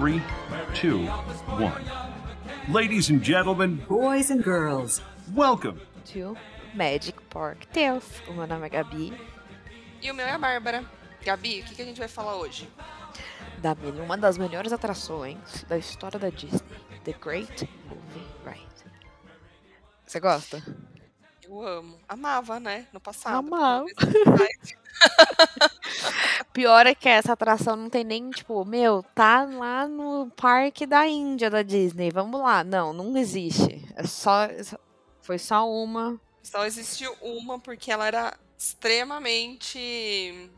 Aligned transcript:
three, 0.00 0.22
two, 0.74 1.04
one. 1.60 1.84
Ladies 2.70 3.10
and 3.10 3.22
gentlemen, 3.22 3.76
Boys 3.86 4.30
and 4.30 4.42
girls, 4.42 5.02
welcome. 5.34 5.78
to 6.06 6.34
Magic 6.74 7.16
Park 7.28 7.66
Tales. 7.74 8.04
O 8.26 8.32
meu 8.32 8.46
nome 8.46 8.66
é 8.66 8.70
Gabi, 8.70 9.12
E 10.02 10.10
o 10.10 10.14
meu 10.14 10.24
é 10.26 10.32
a 10.32 10.38
Bárbara. 10.38 10.82
Gabi, 11.22 11.60
o 11.60 11.64
que, 11.64 11.74
que 11.74 11.82
a 11.82 11.84
gente 11.84 11.98
vai 11.98 12.08
falar 12.08 12.36
hoje? 12.36 12.66
da 13.58 13.76
uma 14.02 14.16
das 14.16 14.38
melhores 14.38 14.72
atrações 14.72 15.64
da 15.68 15.76
história 15.76 16.18
da 16.18 16.30
Disney, 16.30 16.62
The 17.04 17.12
Great 17.12 17.68
Movie 17.84 18.26
Ride. 18.46 18.90
Você 20.06 20.18
gosta? 20.18 20.62
Eu 21.42 21.60
amo. 21.60 21.98
Amava, 22.08 22.58
né? 22.58 22.86
No 22.90 23.00
passado. 23.00 23.36
Amava. 23.36 23.84
Pior 26.52 26.86
é 26.86 26.94
que 26.94 27.08
essa 27.08 27.32
atração 27.32 27.76
não 27.76 27.88
tem 27.88 28.02
nem, 28.02 28.28
tipo, 28.30 28.64
meu, 28.64 29.04
tá 29.14 29.44
lá 29.44 29.86
no 29.86 30.30
parque 30.36 30.84
da 30.84 31.06
Índia 31.06 31.48
da 31.48 31.62
Disney, 31.62 32.10
vamos 32.10 32.40
lá. 32.40 32.64
Não, 32.64 32.92
não 32.92 33.16
existe. 33.16 33.84
É 33.94 34.04
só. 34.04 34.48
Foi 35.22 35.38
só 35.38 35.68
uma. 35.70 36.20
Só 36.42 36.64
existiu 36.64 37.14
uma 37.20 37.60
porque 37.60 37.92
ela 37.92 38.06
era 38.06 38.36
extremamente 38.58 40.50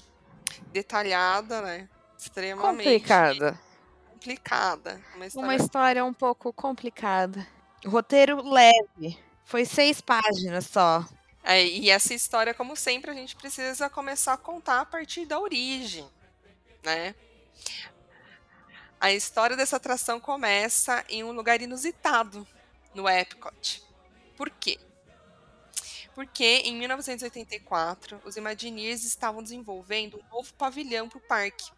detalhada, 0.73 1.61
né? 1.61 1.89
Extremamente 2.19 2.85
Complicada. 2.85 3.61
complicada. 4.13 5.01
Uma 5.15 5.27
história 5.27 5.47
Uma 5.47 5.57
história 5.57 6.05
um 6.05 6.13
pouco 6.15 6.53
complicada. 6.53 7.47
Roteiro 7.85 8.43
leve. 8.49 9.19
Foi 9.45 9.65
seis 9.65 10.01
páginas 10.01 10.67
só. 10.67 11.05
É, 11.45 11.65
e 11.65 11.91
essa 11.91 12.15
história, 12.15 12.55
como 12.55 12.77
sempre, 12.77 13.11
a 13.11 13.15
gente 13.15 13.35
precisa 13.35 13.91
começar 13.91 14.35
a 14.35 14.39
contar 14.39 14.81
a 14.81 14.87
partir 14.87 15.27
da 15.27 15.41
origem, 15.41 16.09
né? 16.85 17.15
A 19.01 19.13
história 19.13 19.57
dessa 19.57 19.77
atração 19.77 20.21
começa 20.21 21.05
em 21.09 21.25
um 21.25 21.33
lugar 21.33 21.61
inusitado, 21.61 22.47
no 22.95 23.09
Epcot. 23.09 23.83
Por 24.37 24.49
quê? 24.51 24.79
Porque 26.15 26.63
em 26.65 26.77
1984, 26.77 28.21
os 28.25 28.37
Imagineers 28.37 29.03
estavam 29.03 29.43
desenvolvendo 29.43 30.19
um 30.19 30.37
novo 30.37 30.53
pavilhão 30.55 31.09
para 31.09 31.19
o 31.19 31.23
parque, 31.23 31.71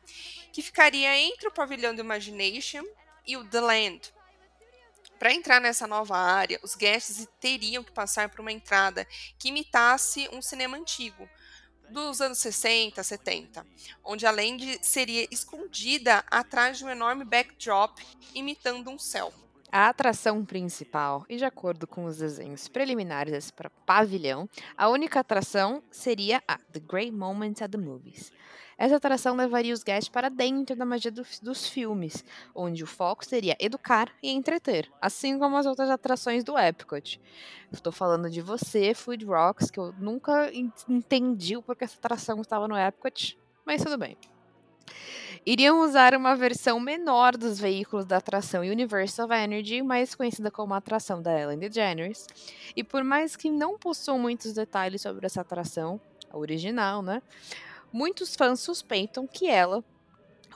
que 0.52 0.60
ficaria 0.60 1.16
entre 1.18 1.48
o 1.48 1.52
pavilhão 1.52 1.94
do 1.94 2.00
Imagination 2.00 2.84
e 3.26 3.36
o 3.36 3.48
The 3.48 3.60
Land, 3.60 4.12
para 5.24 5.32
entrar 5.32 5.58
nessa 5.58 5.86
nova 5.86 6.18
área, 6.18 6.60
os 6.62 6.74
guests 6.74 7.26
teriam 7.40 7.82
que 7.82 7.90
passar 7.90 8.28
por 8.28 8.40
uma 8.40 8.52
entrada 8.52 9.06
que 9.38 9.48
imitasse 9.48 10.28
um 10.30 10.42
cinema 10.42 10.76
antigo, 10.76 11.26
dos 11.88 12.20
anos 12.20 12.36
60, 12.40 13.02
70, 13.02 13.66
onde 14.04 14.26
a 14.26 14.30
land 14.30 14.78
seria 14.82 15.26
escondida 15.30 16.22
atrás 16.30 16.76
de 16.76 16.84
um 16.84 16.90
enorme 16.90 17.24
backdrop 17.24 18.00
imitando 18.34 18.90
um 18.90 18.98
céu. 18.98 19.32
A 19.76 19.88
atração 19.88 20.44
principal, 20.44 21.26
e 21.28 21.36
de 21.36 21.44
acordo 21.44 21.84
com 21.84 22.04
os 22.04 22.18
desenhos 22.18 22.68
preliminares 22.68 23.50
para 23.50 23.68
pavilhão, 23.84 24.48
a 24.76 24.88
única 24.88 25.18
atração 25.18 25.82
seria 25.90 26.40
a 26.46 26.58
The 26.58 26.78
Great 26.78 27.10
Moments 27.10 27.60
at 27.60 27.72
the 27.72 27.76
Movies. 27.76 28.30
Essa 28.78 28.94
atração 28.94 29.34
levaria 29.34 29.74
os 29.74 29.82
guests 29.82 30.08
para 30.08 30.28
dentro 30.28 30.76
da 30.76 30.86
magia 30.86 31.10
do- 31.10 31.26
dos 31.42 31.66
filmes, 31.68 32.24
onde 32.54 32.84
o 32.84 32.86
foco 32.86 33.24
seria 33.24 33.56
educar 33.58 34.12
e 34.22 34.30
entreter, 34.30 34.88
assim 35.02 35.40
como 35.40 35.56
as 35.56 35.66
outras 35.66 35.90
atrações 35.90 36.44
do 36.44 36.56
Epcot. 36.56 37.20
Estou 37.72 37.92
falando 37.92 38.30
de 38.30 38.40
você, 38.40 38.94
Food 38.94 39.24
Rocks, 39.24 39.72
que 39.72 39.80
eu 39.80 39.92
nunca 39.98 40.52
en- 40.54 40.72
entendi 40.88 41.56
o 41.56 41.62
porquê 41.62 41.82
essa 41.82 41.98
atração 41.98 42.40
estava 42.40 42.68
no 42.68 42.78
Epcot, 42.78 43.36
mas 43.66 43.82
tudo 43.82 43.98
bem. 43.98 44.16
Iriam 45.46 45.80
usar 45.80 46.14
uma 46.14 46.34
versão 46.34 46.80
menor 46.80 47.36
dos 47.36 47.58
veículos 47.58 48.06
da 48.06 48.16
atração 48.16 48.62
Universal 48.62 49.30
Energy, 49.30 49.82
mais 49.82 50.14
conhecida 50.14 50.50
como 50.50 50.72
a 50.72 50.78
atração 50.78 51.20
da 51.20 51.38
Ellen 51.38 51.58
DeGeneres. 51.58 52.26
E 52.74 52.82
por 52.82 53.04
mais 53.04 53.36
que 53.36 53.50
não 53.50 53.78
possuam 53.78 54.18
muitos 54.18 54.54
detalhes 54.54 55.02
sobre 55.02 55.26
essa 55.26 55.42
atração, 55.42 56.00
a 56.30 56.38
original, 56.38 57.02
né? 57.02 57.22
Muitos 57.92 58.34
fãs 58.34 58.60
suspeitam 58.60 59.26
que 59.26 59.46
ela 59.46 59.84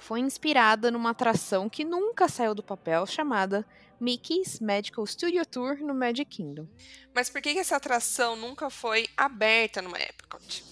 foi 0.01 0.21
inspirada 0.21 0.91
numa 0.91 1.11
atração 1.11 1.69
que 1.69 1.85
nunca 1.85 2.29
saiu 2.29 2.55
do 2.55 2.63
papel, 2.63 3.05
chamada 3.07 3.67
Mickey's 4.01 4.59
Magical 4.59 5.07
Studio 5.07 5.45
Tour 5.45 5.79
no 5.81 5.95
Magic 5.95 6.25
Kingdom. 6.25 6.67
Mas 7.15 7.29
por 7.29 7.43
que 7.43 7.51
essa 7.51 7.77
atração 7.77 8.37
nunca 8.37 8.71
foi 8.71 9.07
aberta 9.17 9.83
no 9.83 9.95
Epcot? 9.95 10.65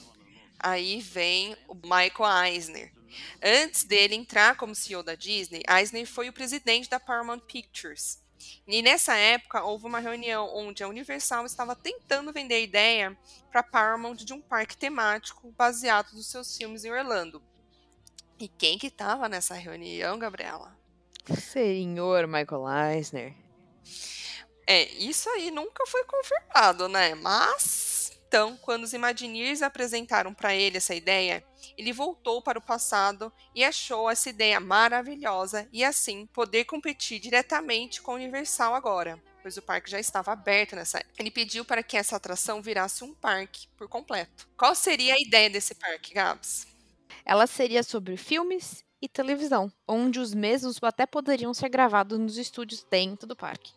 Aí 0.59 1.01
vem 1.01 1.55
o 1.69 1.75
Michael 1.75 2.47
Eisner. 2.47 2.96
Antes 3.43 3.85
dele 3.85 4.15
entrar 4.15 4.57
como 4.57 4.75
CEO 4.75 5.03
da 5.03 5.15
Disney, 5.15 5.63
Eisner 5.69 6.07
foi 6.07 6.29
o 6.29 6.33
presidente 6.33 6.89
da 6.89 7.01
Paramount 7.01 7.41
Pictures. 7.41 8.25
E 8.67 8.83
nessa 8.83 9.17
época 9.17 9.63
houve 9.63 9.87
uma 9.87 9.99
reunião 9.99 10.51
onde 10.55 10.83
a 10.83 10.89
Universal 10.89 11.47
estava 11.47 11.75
tentando 11.75 12.33
vender 12.33 12.57
a 12.57 12.61
ideia 12.61 13.19
para 13.51 13.61
a 13.61 13.65
Paramount 13.65 14.17
de 14.17 14.33
um 14.33 14.41
parque 14.41 14.77
temático 14.77 15.51
baseado 15.53 16.13
nos 16.13 16.27
seus 16.27 16.57
filmes 16.57 16.85
em 16.85 16.91
Orlando. 16.91 17.43
E 18.39 18.49
quem 18.49 18.79
que 18.79 18.89
estava 18.89 19.29
nessa 19.29 19.55
reunião, 19.55 20.19
Gabriela? 20.19 20.77
Senhor 21.35 22.27
Michael 22.27 22.65
Eisner. 22.93 23.35
É, 24.67 24.85
isso 24.95 25.29
aí 25.31 25.51
nunca 25.51 25.87
foi 25.87 26.05
confirmado, 26.05 26.89
né? 26.89 27.15
Mas, 27.15 27.96
então, 28.37 28.55
quando 28.59 28.85
os 28.85 28.93
Imagineers 28.93 29.63
apresentaram 29.63 30.35
para 30.35 30.55
ele 30.55 30.77
essa 30.77 30.95
ideia, 30.95 31.43
ele 31.75 31.91
voltou 31.91 32.43
para 32.43 32.59
o 32.59 32.63
passado 32.63 33.33
e 33.55 33.65
achou 33.65 34.11
essa 34.11 34.29
ideia 34.29 34.61
maravilhosa 34.61 35.67
e 35.73 35.83
assim 35.83 36.27
poder 36.27 36.67
competir 36.67 37.19
diretamente 37.19 38.03
com 38.03 38.11
a 38.11 38.17
Universal 38.17 38.75
agora, 38.75 39.19
pois 39.41 39.57
o 39.57 39.63
parque 39.63 39.91
já 39.91 39.99
estava 39.99 40.33
aberto 40.33 40.77
nessa 40.77 40.99
época. 40.99 41.15
Ele 41.19 41.31
pediu 41.31 41.65
para 41.65 41.83
que 41.83 41.97
essa 41.97 42.17
atração 42.17 42.61
virasse 42.61 43.03
um 43.03 43.15
parque 43.15 43.69
por 43.69 43.89
completo. 43.89 44.47
Qual 44.55 44.75
seria 44.75 45.15
a 45.15 45.19
ideia 45.19 45.49
desse 45.49 45.75
parque, 45.75 46.13
Gabs? 46.13 46.67
Ela 47.25 47.47
seria 47.47 47.83
sobre 47.83 48.19
filmes 48.19 48.85
e 49.01 49.09
televisão, 49.09 49.73
onde 49.89 50.21
os 50.21 50.35
mesmos 50.35 50.77
até 50.83 51.07
poderiam 51.07 51.55
ser 51.55 51.71
gravados 51.71 52.19
nos 52.19 52.37
estúdios 52.37 52.87
dentro 52.91 53.27
do 53.27 53.35
parque. 53.35 53.73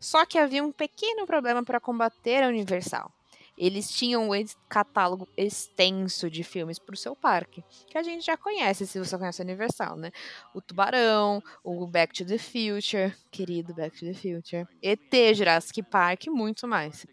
Só 0.00 0.24
que 0.24 0.38
havia 0.38 0.64
um 0.64 0.72
pequeno 0.72 1.26
problema 1.26 1.62
para 1.62 1.78
combater 1.78 2.42
a 2.42 2.48
Universal. 2.48 3.12
Eles 3.58 3.90
tinham 3.90 4.30
um 4.30 4.44
catálogo 4.68 5.28
extenso 5.36 6.30
de 6.30 6.44
filmes 6.44 6.78
para 6.78 6.94
o 6.94 6.96
seu 6.96 7.16
parque, 7.16 7.64
que 7.88 7.98
a 7.98 8.02
gente 8.04 8.24
já 8.24 8.36
conhece, 8.36 8.86
se 8.86 9.00
você 9.00 9.18
conhece 9.18 9.42
a 9.42 9.44
Universal, 9.44 9.96
né? 9.96 10.12
O 10.54 10.60
Tubarão, 10.60 11.42
o 11.64 11.84
Back 11.84 12.14
to 12.14 12.24
the 12.24 12.38
Future, 12.38 13.12
querido 13.32 13.74
Back 13.74 13.98
to 13.98 14.06
the 14.06 14.14
Future, 14.14 14.66
ET, 14.80 15.34
Jurassic 15.34 15.82
Park 15.82 16.26
e 16.26 16.30
muito 16.30 16.68
mais. 16.68 17.04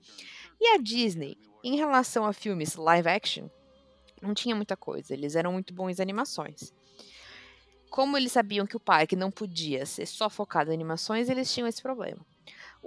E 0.61 0.67
a 0.67 0.77
Disney, 0.77 1.35
em 1.63 1.77
relação 1.77 2.25
a 2.25 2.31
filmes 2.31 2.75
live 2.75 3.09
action, 3.09 3.49
não 4.21 4.35
tinha 4.35 4.55
muita 4.55 4.77
coisa, 4.77 5.13
eles 5.13 5.35
eram 5.35 5.51
muito 5.51 5.73
bons 5.73 5.97
em 5.97 6.01
animações. 6.03 6.71
Como 7.89 8.17
eles 8.17 8.31
sabiam 8.31 8.67
que 8.67 8.77
o 8.77 8.79
parque 8.79 9.15
não 9.15 9.31
podia 9.31 9.83
ser 9.85 10.05
só 10.05 10.29
focado 10.29 10.69
em 10.69 10.75
animações, 10.75 11.27
eles 11.27 11.51
tinham 11.51 11.67
esse 11.67 11.81
problema. 11.81 12.23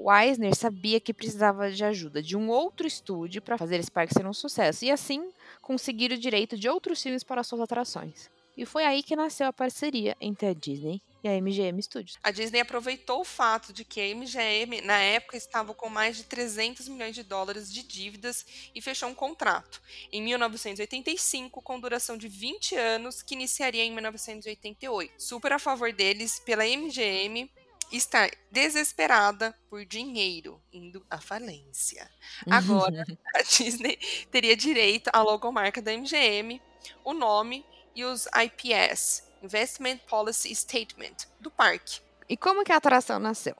O 0.00 0.12
Eisner 0.14 0.54
sabia 0.54 1.00
que 1.00 1.12
precisava 1.12 1.72
de 1.72 1.84
ajuda 1.84 2.22
de 2.22 2.36
um 2.36 2.48
outro 2.50 2.86
estúdio 2.86 3.42
para 3.42 3.59
fazer 3.59 3.81
esse 3.81 3.91
parque 3.91 4.14
ser 4.14 4.25
um 4.25 4.32
sucesso 4.32 4.84
e 4.84 4.92
assim 4.92 5.28
conseguir 5.60 6.12
o 6.12 6.16
direito 6.16 6.56
de 6.56 6.69
outros 6.69 7.03
filmes 7.03 7.25
para 7.25 7.42
suas 7.42 7.62
atrações. 7.62 8.31
E 8.56 8.64
foi 8.64 8.84
aí 8.84 9.03
que 9.03 9.16
nasceu 9.16 9.48
a 9.48 9.53
parceria 9.53 10.16
entre 10.20 10.47
a 10.47 10.54
Disney 10.54 11.03
e 11.25 11.28
a 11.28 11.32
MGM 11.41 11.82
Studios. 11.82 12.16
A 12.22 12.31
Disney 12.31 12.60
aproveitou 12.60 13.22
o 13.22 13.25
fato 13.25 13.72
de 13.72 13.84
que 13.84 14.00
a 14.00 14.14
MGM, 14.14 14.82
na 14.82 15.00
época, 15.00 15.37
estava 15.37 15.75
com 15.75 15.88
mais 15.88 16.17
de 16.17 16.23
300 16.23 16.88
milhões 16.88 17.17
de 17.17 17.25
dólares 17.25 17.73
de 17.73 17.82
dívidas 17.82 18.46
e 18.73 18.81
fechou 18.81 19.08
um 19.08 19.14
contrato, 19.14 19.82
em 20.12 20.23
1985, 20.23 21.61
com 21.61 21.81
duração 21.81 22.17
de 22.17 22.28
20 22.28 22.76
anos, 22.76 23.20
que 23.20 23.34
iniciaria 23.34 23.82
em 23.82 23.93
1988. 23.93 25.12
Super 25.19 25.55
a 25.55 25.58
favor 25.58 25.93
deles 25.93 26.38
pela 26.38 26.64
MGM 26.64 27.50
estar 27.93 28.31
desesperada 28.50 29.55
por 29.69 29.85
dinheiro, 29.85 30.61
indo 30.73 31.05
à 31.11 31.20
falência. 31.20 32.08
Agora, 32.50 33.05
a 33.35 33.43
Disney 33.43 33.99
teria 34.31 34.56
direito 34.56 35.08
à 35.12 35.23
logomarca 35.23 35.81
da 35.81 35.93
MGM, 35.93 36.61
o 37.05 37.12
nome 37.12 37.64
e 37.94 38.05
os 38.05 38.26
IPS, 38.26 39.25
Investment 39.43 39.99
Policy 40.08 40.55
Statement, 40.55 41.26
do 41.40 41.50
parque. 41.50 42.00
E 42.29 42.37
como 42.37 42.64
que 42.64 42.73
a 42.73 42.76
atração 42.76 43.19
nasceu? 43.19 43.56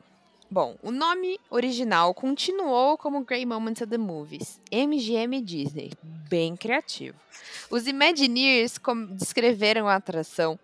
Bom, 0.51 0.79
o 0.83 0.91
nome 0.91 1.39
original 1.51 2.15
continuou 2.15 2.97
como 2.97 3.23
Great 3.23 3.45
Moments 3.45 3.83
of 3.83 3.91
the 3.91 3.99
Movies, 3.99 4.59
MGM 4.73 5.43
Disney, 5.43 5.93
bem 6.03 6.57
criativo. 6.57 7.19
Os 7.71 7.87
Imagineers 7.87 8.81
descreveram 9.11 9.87
a 9.87 9.97
atração 9.97 10.59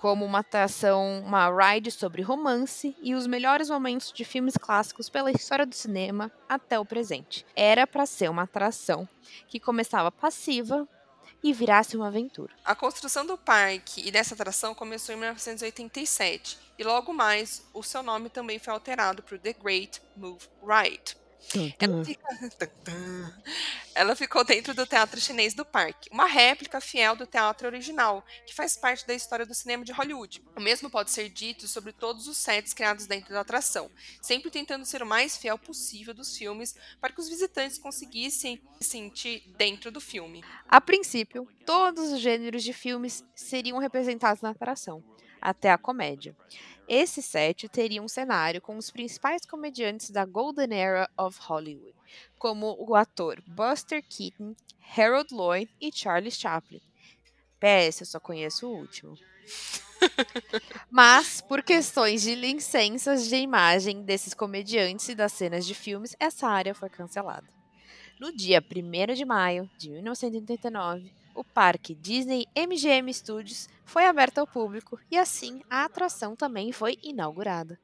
como 0.00 0.24
uma 0.24 0.38
atração, 0.38 1.22
uma 1.26 1.50
ride 1.50 1.90
sobre 1.90 2.22
romance 2.22 2.96
e 3.02 3.14
os 3.14 3.26
melhores 3.26 3.68
momentos 3.68 4.10
de 4.10 4.24
filmes 4.24 4.56
clássicos 4.56 5.10
pela 5.10 5.30
história 5.30 5.66
do 5.66 5.74
cinema 5.74 6.32
até 6.48 6.80
o 6.80 6.86
presente. 6.86 7.44
Era 7.54 7.86
para 7.86 8.06
ser 8.06 8.30
uma 8.30 8.44
atração 8.44 9.06
que 9.46 9.60
começava 9.60 10.10
passiva 10.10 10.88
e 11.42 11.52
virasse 11.52 11.96
uma 11.96 12.08
aventura. 12.08 12.52
A 12.64 12.74
construção 12.74 13.26
do 13.26 13.36
parque 13.36 14.06
e 14.06 14.10
dessa 14.10 14.34
atração 14.34 14.74
começou 14.74 15.14
em 15.14 15.18
1987 15.18 16.58
e 16.78 16.82
logo 16.82 17.12
mais 17.12 17.62
o 17.74 17.82
seu 17.82 18.02
nome 18.02 18.30
também 18.30 18.58
foi 18.58 18.72
alterado 18.72 19.22
para 19.22 19.38
The 19.38 19.52
Great 19.52 20.00
Move 20.16 20.48
Right. 20.66 21.19
Ela, 21.78 22.04
fica... 22.04 22.24
Ela, 23.94 24.16
ficou 24.16 24.44
dentro 24.44 24.74
do 24.74 24.86
Teatro 24.86 25.20
Chinês 25.20 25.54
do 25.54 25.64
Parque, 25.64 26.08
uma 26.12 26.26
réplica 26.26 26.80
fiel 26.80 27.16
do 27.16 27.26
teatro 27.26 27.66
original, 27.66 28.24
que 28.46 28.54
faz 28.54 28.76
parte 28.76 29.06
da 29.06 29.14
história 29.14 29.44
do 29.46 29.54
cinema 29.54 29.84
de 29.84 29.92
Hollywood. 29.92 30.42
O 30.56 30.60
mesmo 30.60 30.90
pode 30.90 31.10
ser 31.10 31.28
dito 31.28 31.66
sobre 31.66 31.92
todos 31.92 32.28
os 32.28 32.36
sets 32.36 32.72
criados 32.72 33.06
dentro 33.06 33.32
da 33.32 33.40
atração, 33.40 33.90
sempre 34.22 34.50
tentando 34.50 34.84
ser 34.84 35.02
o 35.02 35.06
mais 35.06 35.36
fiel 35.36 35.58
possível 35.58 36.14
dos 36.14 36.36
filmes 36.36 36.74
para 37.00 37.12
que 37.12 37.20
os 37.20 37.28
visitantes 37.28 37.78
conseguissem 37.78 38.60
se 38.80 38.88
sentir 38.88 39.42
dentro 39.56 39.90
do 39.90 40.00
filme. 40.00 40.44
A 40.68 40.80
princípio, 40.80 41.48
todos 41.66 42.12
os 42.12 42.20
gêneros 42.20 42.62
de 42.62 42.72
filmes 42.72 43.24
seriam 43.34 43.78
representados 43.78 44.42
na 44.42 44.50
atração, 44.50 45.02
até 45.40 45.70
a 45.70 45.78
comédia. 45.78 46.36
Esse 46.88 47.22
set 47.22 47.68
teria 47.68 48.02
um 48.02 48.08
cenário 48.08 48.60
com 48.60 48.76
os 48.76 48.90
principais 48.90 49.46
comediantes 49.46 50.10
da 50.10 50.24
Golden 50.24 50.74
Era 50.76 51.08
of 51.16 51.38
Hollywood, 51.42 51.94
como 52.38 52.76
o 52.78 52.96
ator 52.96 53.40
Buster 53.46 54.02
Keaton, 54.02 54.56
Harold 54.96 55.32
Lloyd 55.32 55.70
e 55.80 55.92
Charlie 55.92 56.32
Chaplin. 56.32 56.80
PS, 57.60 58.00
eu 58.00 58.06
só 58.06 58.18
conheço 58.18 58.66
o 58.66 58.76
último. 58.76 59.16
Mas, 60.90 61.40
por 61.40 61.62
questões 61.62 62.22
de 62.22 62.34
licenças 62.34 63.28
de 63.28 63.36
imagem 63.36 64.02
desses 64.02 64.34
comediantes 64.34 65.08
e 65.10 65.14
das 65.14 65.32
cenas 65.32 65.66
de 65.66 65.74
filmes, 65.74 66.16
essa 66.18 66.48
área 66.48 66.74
foi 66.74 66.88
cancelada. 66.88 67.46
No 68.18 68.34
dia 68.34 68.60
1 68.60 69.14
de 69.14 69.24
maio 69.24 69.70
de 69.78 69.90
1989, 69.90 71.12
o 71.34 71.44
parque 71.44 71.94
Disney 71.94 72.46
MGM 72.56 73.12
Studios 73.12 73.68
foi 73.84 74.06
aberto 74.06 74.38
ao 74.38 74.46
público 74.46 74.98
e 75.10 75.18
assim 75.18 75.62
a 75.68 75.84
atração 75.84 76.36
também 76.36 76.72
foi 76.72 76.98
inaugurada. 77.02 77.78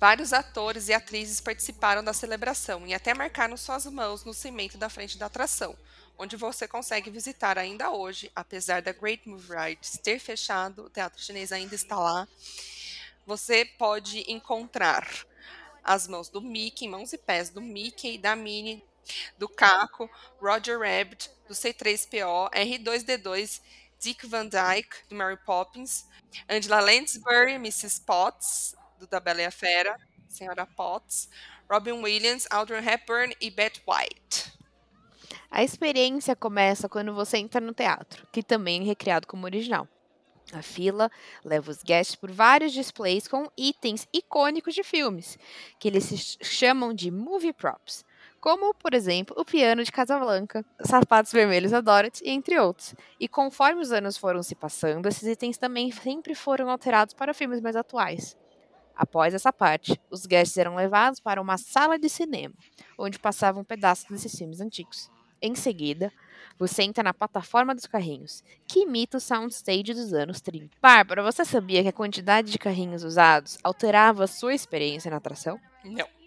Vários 0.00 0.32
atores 0.32 0.88
e 0.88 0.92
atrizes 0.92 1.40
participaram 1.40 2.04
da 2.04 2.12
celebração 2.12 2.86
e 2.86 2.94
até 2.94 3.12
marcaram 3.14 3.56
suas 3.56 3.84
mãos 3.86 4.24
no 4.24 4.32
cimento 4.32 4.78
da 4.78 4.88
frente 4.88 5.18
da 5.18 5.26
atração, 5.26 5.76
onde 6.16 6.36
você 6.36 6.68
consegue 6.68 7.10
visitar 7.10 7.58
ainda 7.58 7.90
hoje, 7.90 8.30
apesar 8.34 8.80
da 8.80 8.92
Great 8.92 9.28
Move 9.28 9.48
Ride 9.48 9.80
ter 10.02 10.20
fechado, 10.20 10.84
o 10.84 10.90
teatro 10.90 11.20
chinês 11.20 11.50
ainda 11.50 11.74
está 11.74 11.98
lá. 11.98 12.28
Você 13.26 13.64
pode 13.64 14.20
encontrar 14.30 15.08
as 15.82 16.06
mãos 16.06 16.28
do 16.28 16.40
Mickey, 16.40 16.86
mãos 16.86 17.12
e 17.12 17.18
pés 17.18 17.50
do 17.50 17.60
Mickey, 17.60 18.18
da 18.18 18.36
Minnie, 18.36 18.84
do 19.38 19.48
Caco, 19.48 20.10
Roger 20.40 20.78
Rabbit, 20.78 21.30
do 21.46 21.54
C3PO, 21.54 22.50
R2D2, 22.52 23.60
Dick 23.98 24.26
Van 24.26 24.46
Dyke, 24.46 25.08
do 25.08 25.16
Mary 25.16 25.38
Poppins, 25.44 26.06
Angela 26.48 26.80
Lansbury, 26.80 27.54
Mrs. 27.54 28.00
Potts, 28.00 28.76
do 28.98 29.06
Da 29.06 29.18
Bela 29.20 29.42
e 29.42 29.44
a 29.46 29.50
Fera, 29.50 29.98
Senhora 30.28 30.66
Potts, 30.66 31.28
Robin 31.68 32.02
Williams, 32.02 32.46
Audrey 32.50 32.84
Hepburn 32.86 33.34
e 33.40 33.50
Beth 33.50 33.80
White. 33.86 34.52
A 35.50 35.64
experiência 35.64 36.36
começa 36.36 36.88
quando 36.88 37.14
você 37.14 37.38
entra 37.38 37.60
no 37.60 37.72
teatro, 37.72 38.26
que 38.30 38.42
também 38.42 38.82
é 38.82 38.84
recriado 38.84 39.26
como 39.26 39.46
original. 39.46 39.88
A 40.52 40.62
fila 40.62 41.10
leva 41.44 41.70
os 41.70 41.82
guests 41.82 42.14
por 42.14 42.30
vários 42.30 42.72
displays 42.72 43.28
com 43.28 43.50
itens 43.56 44.06
icônicos 44.12 44.74
de 44.74 44.82
filmes, 44.82 45.38
que 45.78 45.88
eles 45.88 46.38
chamam 46.42 46.94
de 46.94 47.10
movie 47.10 47.52
props 47.52 48.04
como, 48.48 48.72
por 48.72 48.94
exemplo, 48.94 49.36
o 49.38 49.44
piano 49.44 49.84
de 49.84 49.92
Casablanca, 49.92 50.64
sapatos 50.80 51.30
vermelhos 51.30 51.70
da 51.70 51.82
Dorothy, 51.82 52.22
entre 52.24 52.58
outros. 52.58 52.94
E 53.20 53.28
conforme 53.28 53.82
os 53.82 53.92
anos 53.92 54.16
foram 54.16 54.42
se 54.42 54.54
passando, 54.54 55.06
esses 55.06 55.28
itens 55.28 55.58
também 55.58 55.92
sempre 55.92 56.34
foram 56.34 56.70
alterados 56.70 57.12
para 57.12 57.34
filmes 57.34 57.60
mais 57.60 57.76
atuais. 57.76 58.38
Após 58.96 59.34
essa 59.34 59.52
parte, 59.52 60.00
os 60.10 60.24
guests 60.24 60.56
eram 60.56 60.76
levados 60.76 61.20
para 61.20 61.42
uma 61.42 61.58
sala 61.58 61.98
de 61.98 62.08
cinema, 62.08 62.54
onde 62.96 63.18
passavam 63.18 63.62
pedaços 63.62 64.06
desses 64.08 64.34
filmes 64.34 64.62
antigos. 64.62 65.10
Em 65.42 65.54
seguida, 65.54 66.10
você 66.58 66.84
entra 66.84 67.04
na 67.04 67.12
plataforma 67.12 67.74
dos 67.74 67.84
carrinhos, 67.84 68.42
que 68.66 68.84
imita 68.84 69.18
o 69.18 69.20
soundstage 69.20 69.92
dos 69.92 70.14
anos 70.14 70.40
30. 70.40 70.70
Bárbara, 70.80 71.22
você 71.22 71.44
sabia 71.44 71.82
que 71.82 71.88
a 71.90 71.92
quantidade 71.92 72.50
de 72.50 72.58
carrinhos 72.58 73.04
usados 73.04 73.58
alterava 73.62 74.24
a 74.24 74.26
sua 74.26 74.54
experiência 74.54 75.10
na 75.10 75.18
atração? 75.18 75.60
Não. 75.84 76.17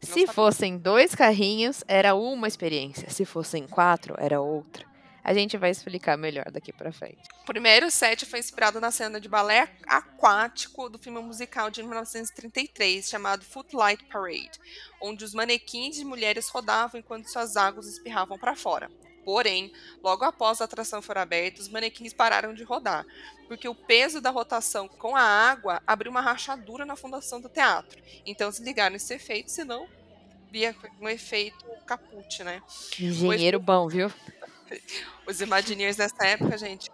Se 0.00 0.26
fossem 0.26 0.78
dois 0.78 1.14
carrinhos, 1.14 1.84
era 1.86 2.14
uma 2.14 2.48
experiência. 2.48 3.08
Se 3.10 3.24
fossem 3.24 3.66
quatro, 3.66 4.14
era 4.18 4.40
outra. 4.40 4.90
A 5.22 5.34
gente 5.34 5.56
vai 5.56 5.70
explicar 5.70 6.16
melhor 6.16 6.50
daqui 6.50 6.72
para 6.72 6.92
frente. 6.92 7.20
O 7.42 7.44
primeiro 7.44 7.90
set 7.90 8.24
foi 8.24 8.38
inspirado 8.38 8.80
na 8.80 8.90
cena 8.90 9.20
de 9.20 9.28
balé 9.28 9.68
aquático 9.86 10.88
do 10.88 10.98
filme 10.98 11.20
musical 11.20 11.70
de 11.70 11.82
1933 11.82 13.08
chamado 13.08 13.44
Footlight 13.44 14.04
Parade, 14.06 14.58
onde 15.00 15.24
os 15.24 15.34
manequins 15.34 15.96
de 15.96 16.04
mulheres 16.04 16.48
rodavam 16.48 16.98
enquanto 16.98 17.30
suas 17.30 17.56
águas 17.56 17.86
espirravam 17.86 18.38
para 18.38 18.56
fora. 18.56 18.90
Porém, 19.24 19.72
logo 20.02 20.24
após 20.24 20.60
a 20.60 20.64
atração 20.64 21.02
for 21.02 21.18
aberta, 21.18 21.60
os 21.60 21.68
manequins 21.68 22.12
pararam 22.12 22.54
de 22.54 22.62
rodar, 22.62 23.06
porque 23.48 23.68
o 23.68 23.74
peso 23.74 24.20
da 24.20 24.30
rotação 24.30 24.88
com 24.88 25.14
a 25.16 25.22
água 25.22 25.82
abriu 25.86 26.10
uma 26.10 26.20
rachadura 26.20 26.84
na 26.84 26.96
fundação 26.96 27.40
do 27.40 27.48
teatro. 27.48 28.00
Então 28.24 28.50
se 28.50 28.62
ligaram 28.62 28.96
esse 28.96 29.14
efeito, 29.14 29.50
senão 29.50 29.86
via 30.50 30.74
um 31.00 31.08
efeito 31.08 31.64
caput, 31.86 32.42
né? 32.42 32.62
Engenheiro 32.98 33.56
efeito... 33.56 33.60
bom, 33.60 33.88
viu? 33.88 34.12
Os 35.26 35.40
Imagineers 35.40 35.96
nessa 35.96 36.24
época, 36.26 36.56
gente. 36.56 36.90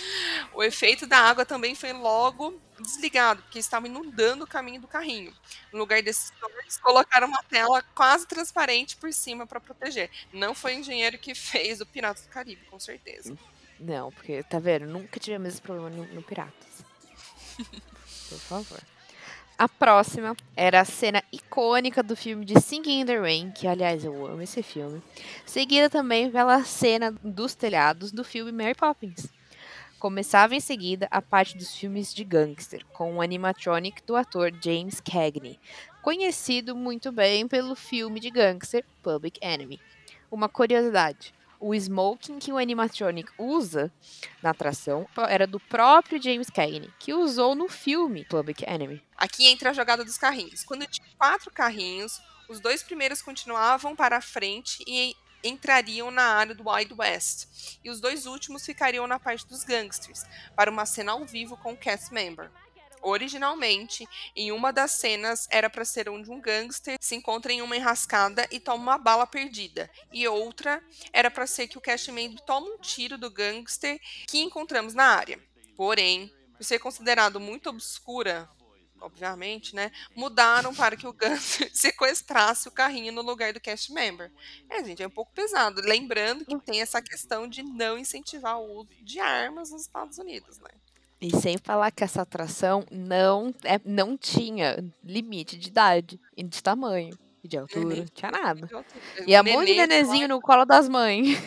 o 0.54 0.62
efeito 0.62 1.06
da 1.06 1.18
água 1.18 1.44
também 1.44 1.74
foi 1.74 1.92
logo 1.92 2.60
desligado, 2.80 3.42
porque 3.42 3.58
estava 3.58 3.86
inundando 3.86 4.44
o 4.44 4.46
caminho 4.46 4.80
do 4.80 4.88
carrinho. 4.88 5.34
No 5.72 5.78
lugar 5.78 6.02
desses 6.02 6.32
dois, 6.40 6.76
colocaram 6.78 7.28
uma 7.28 7.42
tela 7.44 7.82
quase 7.94 8.26
transparente 8.26 8.96
por 8.96 9.12
cima 9.12 9.46
para 9.46 9.60
proteger. 9.60 10.10
Não 10.32 10.54
foi 10.54 10.76
o 10.76 10.78
engenheiro 10.80 11.18
que 11.18 11.34
fez 11.34 11.80
o 11.80 11.86
Piratas 11.86 12.24
do 12.24 12.30
Caribe, 12.30 12.64
com 12.66 12.78
certeza. 12.78 13.36
Não, 13.78 14.10
porque, 14.12 14.42
tá 14.42 14.58
vendo? 14.58 14.86
Nunca 14.86 15.18
tivemos 15.18 15.48
esse 15.48 15.62
problema 15.62 15.90
no, 15.90 16.04
no 16.06 16.22
Piratas. 16.22 16.84
por 18.28 18.38
favor. 18.38 18.80
A 19.60 19.68
próxima 19.68 20.34
era 20.56 20.80
a 20.80 20.86
cena 20.86 21.22
icônica 21.30 22.02
do 22.02 22.16
filme 22.16 22.46
de 22.46 22.58
Singing 22.58 23.02
in 23.02 23.04
the 23.04 23.18
Rain, 23.18 23.50
que 23.50 23.66
aliás 23.66 24.02
eu 24.02 24.26
amo 24.26 24.40
esse 24.40 24.62
filme, 24.62 25.02
seguida 25.44 25.90
também 25.90 26.30
pela 26.30 26.64
cena 26.64 27.12
dos 27.22 27.54
telhados 27.54 28.10
do 28.10 28.24
filme 28.24 28.52
Mary 28.52 28.74
Poppins. 28.74 29.28
Começava 29.98 30.54
em 30.54 30.60
seguida 30.60 31.06
a 31.10 31.20
parte 31.20 31.58
dos 31.58 31.76
filmes 31.76 32.14
de 32.14 32.24
gangster, 32.24 32.86
com 32.94 33.16
o 33.16 33.20
animatronic 33.20 34.02
do 34.06 34.16
ator 34.16 34.50
James 34.64 34.98
Cagney, 34.98 35.60
conhecido 36.00 36.74
muito 36.74 37.12
bem 37.12 37.46
pelo 37.46 37.74
filme 37.74 38.18
de 38.18 38.30
gangster 38.30 38.82
Public 39.02 39.38
Enemy. 39.42 39.78
Uma 40.30 40.48
curiosidade: 40.48 41.34
o 41.60 41.74
smoking 41.74 42.38
que 42.38 42.50
o 42.50 42.56
animatronic 42.56 43.30
usa 43.38 43.92
na 44.42 44.50
atração 44.50 45.06
era 45.28 45.46
do 45.46 45.60
próprio 45.60 46.20
James 46.20 46.48
Cagney, 46.48 46.90
que 46.98 47.12
usou 47.12 47.54
no 47.54 47.68
filme 47.68 48.24
Public 48.24 48.64
Enemy. 48.66 49.02
Aqui 49.16 49.46
entra 49.46 49.70
a 49.70 49.72
jogada 49.72 50.04
dos 50.04 50.16
carrinhos. 50.16 50.64
Quando 50.64 50.86
tinha 50.86 51.06
quatro 51.18 51.50
carrinhos, 51.50 52.20
os 52.48 52.58
dois 52.58 52.82
primeiros 52.82 53.20
continuavam 53.20 53.94
para 53.94 54.16
a 54.16 54.22
frente 54.22 54.82
e 54.86 55.14
entrariam 55.44 56.10
na 56.10 56.22
área 56.22 56.54
do 56.54 56.68
Wild 56.68 56.94
West, 56.98 57.78
e 57.82 57.90
os 57.90 58.00
dois 58.00 58.26
últimos 58.26 58.64
ficariam 58.64 59.06
na 59.06 59.18
parte 59.18 59.46
dos 59.46 59.64
gangsters, 59.64 60.24
para 60.54 60.70
uma 60.70 60.84
cena 60.84 61.12
ao 61.12 61.24
vivo 61.24 61.56
com 61.56 61.72
o 61.72 61.76
cast 61.76 62.12
member. 62.12 62.50
Originalmente, 63.02 64.06
em 64.36 64.52
uma 64.52 64.72
das 64.72 64.92
cenas 64.92 65.46
era 65.50 65.70
para 65.70 65.84
ser 65.84 66.08
onde 66.08 66.30
um 66.30 66.40
gangster 66.40 66.96
se 67.00 67.14
encontra 67.14 67.52
em 67.52 67.62
uma 67.62 67.76
enrascada 67.76 68.46
e 68.50 68.60
toma 68.60 68.82
uma 68.82 68.98
bala 68.98 69.26
perdida, 69.26 69.90
e 70.12 70.26
outra 70.28 70.82
era 71.12 71.30
para 71.30 71.46
ser 71.46 71.68
que 71.68 71.78
o 71.78 71.80
cashman 71.80 72.36
toma 72.46 72.66
um 72.66 72.78
tiro 72.78 73.16
do 73.16 73.30
gangster 73.30 74.00
que 74.26 74.38
encontramos 74.40 74.94
na 74.94 75.04
área. 75.04 75.40
Porém, 75.76 76.30
por 76.56 76.64
ser 76.64 76.78
considerado 76.78 77.40
muito 77.40 77.70
obscura, 77.70 78.48
obviamente, 79.00 79.74
né, 79.74 79.90
mudaram 80.14 80.74
para 80.74 80.96
que 80.96 81.06
o 81.06 81.12
gangster 81.12 81.70
sequestrasse 81.74 82.68
o 82.68 82.72
carrinho 82.72 83.12
no 83.12 83.22
lugar 83.22 83.52
do 83.52 83.60
cast 83.60 83.92
member. 83.92 84.30
É, 84.68 84.84
gente, 84.84 85.02
é 85.02 85.06
um 85.06 85.10
pouco 85.10 85.32
pesado. 85.32 85.80
Lembrando 85.80 86.44
que 86.44 86.58
tem 86.60 86.80
essa 86.80 87.00
questão 87.00 87.48
de 87.48 87.62
não 87.62 87.98
incentivar 87.98 88.60
o 88.60 88.80
uso 88.80 88.90
de 89.02 89.18
armas 89.18 89.70
nos 89.70 89.82
Estados 89.82 90.18
Unidos, 90.18 90.58
né? 90.58 90.70
E 91.20 91.36
sem 91.36 91.58
falar 91.58 91.90
que 91.90 92.02
essa 92.02 92.22
atração 92.22 92.84
não, 92.90 93.54
é, 93.64 93.78
não 93.84 94.16
tinha 94.16 94.82
limite 95.04 95.58
de 95.58 95.68
idade 95.68 96.18
e 96.36 96.42
de 96.42 96.62
tamanho. 96.62 97.16
E 97.44 97.48
de 97.48 97.58
altura, 97.58 97.96
não 97.96 98.06
tinha 98.06 98.30
nada. 98.30 98.68
E 99.26 99.34
a 99.34 99.42
mão 99.42 99.64
de 99.64 99.74
nenezinho 99.74 100.28
no 100.28 100.40
colo 100.40 100.64
das 100.64 100.88
mães. 100.88 101.38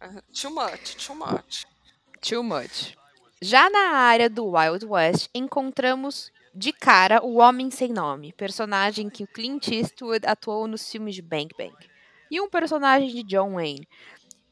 É. 0.00 0.08
Too 0.32 0.50
much, 0.50 0.96
too 0.96 1.14
much. 1.14 1.64
Too 2.20 2.42
much. 2.42 2.96
Já 3.40 3.70
na 3.70 3.96
área 3.96 4.28
do 4.28 4.52
Wild 4.52 4.84
West, 4.84 5.28
encontramos 5.32 6.32
de 6.54 6.72
cara 6.72 7.24
o 7.24 7.38
Homem 7.38 7.70
Sem 7.70 7.92
Nome, 7.92 8.32
personagem 8.32 9.08
que 9.08 9.24
o 9.24 9.26
Clint 9.26 9.68
Eastwood 9.68 10.26
atuou 10.26 10.66
nos 10.66 10.90
filmes 10.90 11.14
de 11.14 11.22
Bang 11.22 11.48
Bang, 11.56 11.74
e 12.30 12.40
um 12.40 12.48
personagem 12.48 13.08
de 13.08 13.22
John 13.22 13.54
Wayne, 13.54 13.86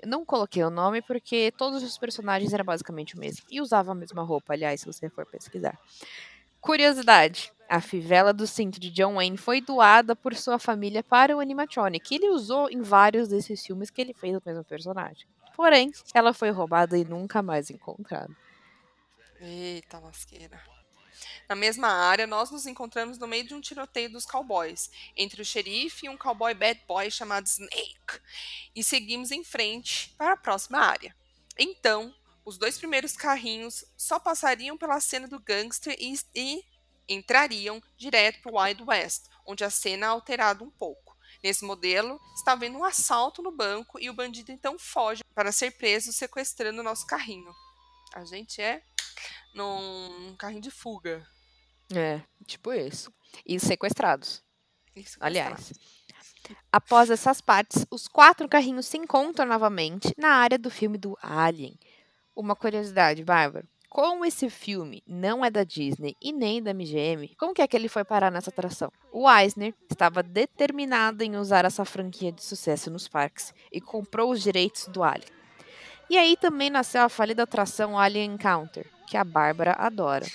Eu 0.03 0.09
não 0.09 0.25
coloquei 0.25 0.65
o 0.65 0.71
nome 0.71 1.03
porque 1.03 1.53
todos 1.57 1.83
os 1.83 1.99
personagens 1.99 2.53
eram 2.53 2.65
basicamente 2.65 3.17
o 3.17 3.19
mesmo. 3.19 3.45
E 3.51 3.61
usavam 3.61 3.93
a 3.93 3.95
mesma 3.95 4.23
roupa, 4.23 4.55
aliás, 4.55 4.81
se 4.81 4.87
você 4.87 5.11
for 5.11 5.27
pesquisar. 5.27 5.79
Curiosidade: 6.61 7.53
a 7.69 7.81
fivela 7.81 8.33
do 8.33 8.47
cinto 8.47 8.81
de 8.81 8.91
John 8.91 9.15
Wayne 9.15 9.37
foi 9.37 9.61
doada 9.61 10.17
por 10.17 10.35
sua 10.35 10.59
família 10.59 11.03
para 11.03 11.37
o 11.37 11.41
animatronic. 11.41 12.15
Ele 12.15 12.31
usou 12.31 12.71
em 12.71 12.81
vários 12.81 13.29
desses 13.29 13.65
filmes 13.65 13.91
que 13.91 14.01
ele 14.01 14.15
fez 14.15 14.37
o 14.37 14.43
mesmo 14.45 14.65
personagem. 14.65 15.27
Porém, 15.55 15.93
ela 16.15 16.33
foi 16.33 16.51
roubada 16.51 16.97
e 16.97 17.05
nunca 17.05 17.43
mais 17.43 17.71
encontrada. 17.71 18.35
Eita 19.41 19.99
lasqueira. 19.99 20.61
Na 21.51 21.57
mesma 21.57 21.89
área, 21.89 22.29
nós 22.29 22.49
nos 22.53 22.65
encontramos 22.65 23.19
no 23.19 23.27
meio 23.27 23.43
de 23.43 23.55
um 23.57 23.61
tiroteio 23.61 24.09
dos 24.09 24.25
cowboys, 24.25 24.89
entre 25.17 25.43
o 25.43 25.45
xerife 25.45 26.07
e 26.07 26.09
um 26.09 26.17
cowboy 26.17 26.55
bad 26.55 26.81
boy 26.87 27.11
chamado 27.11 27.45
Snake, 27.45 28.21
e 28.73 28.85
seguimos 28.85 29.33
em 29.33 29.43
frente 29.43 30.15
para 30.17 30.35
a 30.35 30.37
próxima 30.37 30.79
área. 30.79 31.13
Então, 31.59 32.15
os 32.45 32.57
dois 32.57 32.79
primeiros 32.79 33.17
carrinhos 33.17 33.85
só 33.97 34.21
passariam 34.21 34.79
pela 34.79 35.01
cena 35.01 35.27
do 35.27 35.41
gangster 35.41 35.97
e, 35.99 36.15
e 36.37 36.65
entrariam 37.09 37.83
direto 37.99 38.41
para 38.43 38.53
o 38.53 38.63
Wild 38.63 38.85
West, 38.85 39.25
onde 39.45 39.65
a 39.65 39.71
cena 39.71 40.07
é 40.07 40.09
alterada 40.09 40.63
um 40.63 40.71
pouco. 40.71 41.17
Nesse 41.43 41.65
modelo, 41.65 42.21
está 42.33 42.53
havendo 42.53 42.79
um 42.79 42.85
assalto 42.85 43.43
no 43.43 43.51
banco 43.51 43.99
e 43.99 44.09
o 44.09 44.15
bandido 44.15 44.53
então 44.53 44.79
foge 44.79 45.25
para 45.35 45.51
ser 45.51 45.73
preso 45.73 46.13
sequestrando 46.13 46.79
o 46.79 46.85
nosso 46.85 47.05
carrinho. 47.09 47.53
A 48.15 48.25
gente 48.25 48.63
é 48.63 48.85
num 49.53 50.37
carrinho 50.39 50.63
de 50.63 50.71
fuga. 50.71 51.29
É, 51.95 52.21
tipo 52.47 52.73
isso. 52.73 53.13
E 53.47 53.59
sequestrados. 53.59 54.43
Isso 54.95 55.17
Aliás. 55.21 55.73
Após 56.73 57.11
essas 57.11 57.41
partes, 57.41 57.87
os 57.91 58.09
quatro 58.09 58.49
carrinhos 58.49 58.87
se 58.87 58.97
encontram 58.97 59.47
novamente 59.47 60.15
na 60.17 60.31
área 60.31 60.59
do 60.59 60.71
filme 60.71 60.99
do 60.99 61.17
Alien. 61.23 61.79
Uma 62.35 62.57
curiosidade, 62.57 63.25
Bárbara. 63.25 63.67
Como 63.89 64.25
esse 64.25 64.49
filme 64.49 65.03
não 65.05 65.45
é 65.45 65.51
da 65.51 65.65
Disney 65.65 66.17
e 66.23 66.33
nem 66.33 66.63
da 66.63 66.73
MGM, 66.73 67.35
como 67.37 67.53
que 67.53 67.61
é 67.61 67.67
que 67.67 67.77
ele 67.77 67.89
foi 67.89 68.05
parar 68.05 68.31
nessa 68.31 68.49
atração? 68.49 68.93
O 69.13 69.29
Eisner 69.29 69.75
estava 69.91 70.23
determinado 70.23 71.25
em 71.25 71.37
usar 71.37 71.65
essa 71.65 71.85
franquia 71.85 72.31
de 72.31 72.43
sucesso 72.43 72.89
nos 72.89 73.09
parques 73.09 73.53
e 73.73 73.81
comprou 73.81 74.31
os 74.31 74.41
direitos 74.41 74.87
do 74.87 75.03
Alien. 75.03 75.29
E 76.09 76.17
aí 76.17 76.37
também 76.37 76.71
nasceu 76.71 77.03
a 77.03 77.09
falida 77.09 77.43
atração 77.43 77.99
Alien 77.99 78.35
Encounter, 78.35 78.89
que 79.09 79.17
a 79.17 79.25
Bárbara 79.25 79.73
adora. 79.73 80.27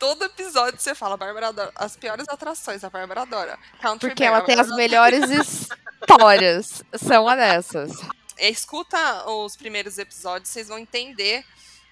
Todo 0.00 0.24
episódio 0.24 0.80
você 0.80 0.94
fala, 0.94 1.16
Bárbara 1.16 1.48
adora. 1.48 1.70
As 1.76 1.94
piores 1.94 2.26
atrações, 2.28 2.82
a 2.82 2.88
Bárbara 2.90 3.20
adora. 3.22 3.58
Country 3.82 4.08
Porque 4.08 4.22
Bear, 4.24 4.34
ela 4.36 4.44
tem 4.44 4.58
as 4.58 4.68
melhores 4.74 5.28
histórias. 5.30 6.82
São 6.96 7.24
uma 7.24 7.36
dessas. 7.36 7.92
É, 8.38 8.48
Escuta 8.48 9.28
os 9.30 9.54
primeiros 9.56 9.98
episódios, 9.98 10.48
vocês 10.48 10.68
vão 10.68 10.78
entender 10.78 11.44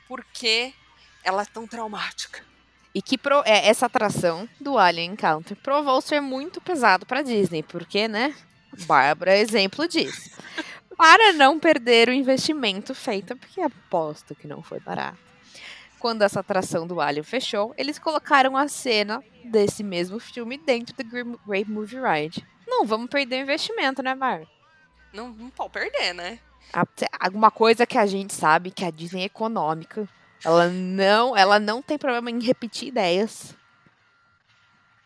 por 0.09 0.25
que 0.33 0.73
ela 1.23 1.43
é 1.43 1.45
tão 1.45 1.67
traumática. 1.67 2.43
E 2.95 3.03
que 3.03 3.19
pro- 3.19 3.43
é, 3.45 3.69
essa 3.69 3.85
atração 3.85 4.49
do 4.59 4.79
Alien 4.79 5.13
Encounter 5.13 5.55
provou 5.59 6.01
ser 6.01 6.21
muito 6.23 6.61
pesado 6.63 7.05
para 7.05 7.21
Disney, 7.21 7.63
porque, 7.63 8.09
né? 8.09 8.35
Bárbara 8.87 9.37
é 9.37 9.41
exemplo 9.41 9.87
disso. 9.87 10.31
Para 10.97 11.35
não 11.35 11.61
perder 11.61 12.09
o 12.09 12.13
investimento 12.13 12.95
feito, 12.95 13.37
porque 13.37 13.61
aposto 13.61 14.35
que 14.35 14.49
não 14.49 14.63
foi 14.63 14.81
barato. 14.81 15.28
Quando 15.99 16.23
essa 16.23 16.41
atração 16.41 16.87
do 16.87 17.01
Alien 17.01 17.25
fechou, 17.25 17.75
eles 17.77 17.99
colocaram 17.99 18.57
a 18.57 18.69
cena 18.69 19.23
desse 19.45 19.83
mesmo 19.83 20.21
filme 20.21 20.57
dentro 20.59 20.95
do 20.95 21.39
Great 21.47 21.71
Movie 21.71 21.99
Ride. 22.01 22.47
Não 22.67 22.85
vamos 22.85 23.11
perder 23.11 23.37
o 23.37 23.43
investimento, 23.43 24.03
né, 24.03 24.15
Bárbara? 24.15 24.49
Não, 25.13 25.29
não 25.31 25.51
pode 25.51 25.73
perder, 25.73 26.13
né? 26.15 26.39
Alguma 27.19 27.51
coisa 27.51 27.87
que 27.87 27.97
a 27.97 28.07
gente 28.07 28.35
sabe 28.35 28.71
que 28.71 28.85
a 28.85 28.91
Disney 28.91 29.23
é 29.23 29.25
econômica. 29.25 30.09
Ela 30.45 30.69
não, 30.69 31.37
ela 31.37 31.59
não 31.59 31.83
tem 31.83 31.99
problema 31.99 32.31
em 32.31 32.41
repetir 32.41 32.89
ideias. 32.89 33.57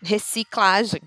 Reciclagem. 0.02 1.00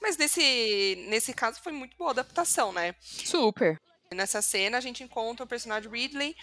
Mas 0.00 0.16
nesse, 0.16 1.06
nesse 1.08 1.32
caso 1.32 1.60
foi 1.60 1.72
muito 1.72 1.96
boa 1.96 2.10
a 2.10 2.12
adaptação, 2.12 2.72
né? 2.72 2.94
Super. 3.00 3.80
Nessa 4.12 4.40
cena 4.40 4.78
a 4.78 4.80
gente 4.80 5.02
encontra 5.02 5.44
o 5.44 5.48
personagem 5.48 5.90
Ridley 5.90 6.36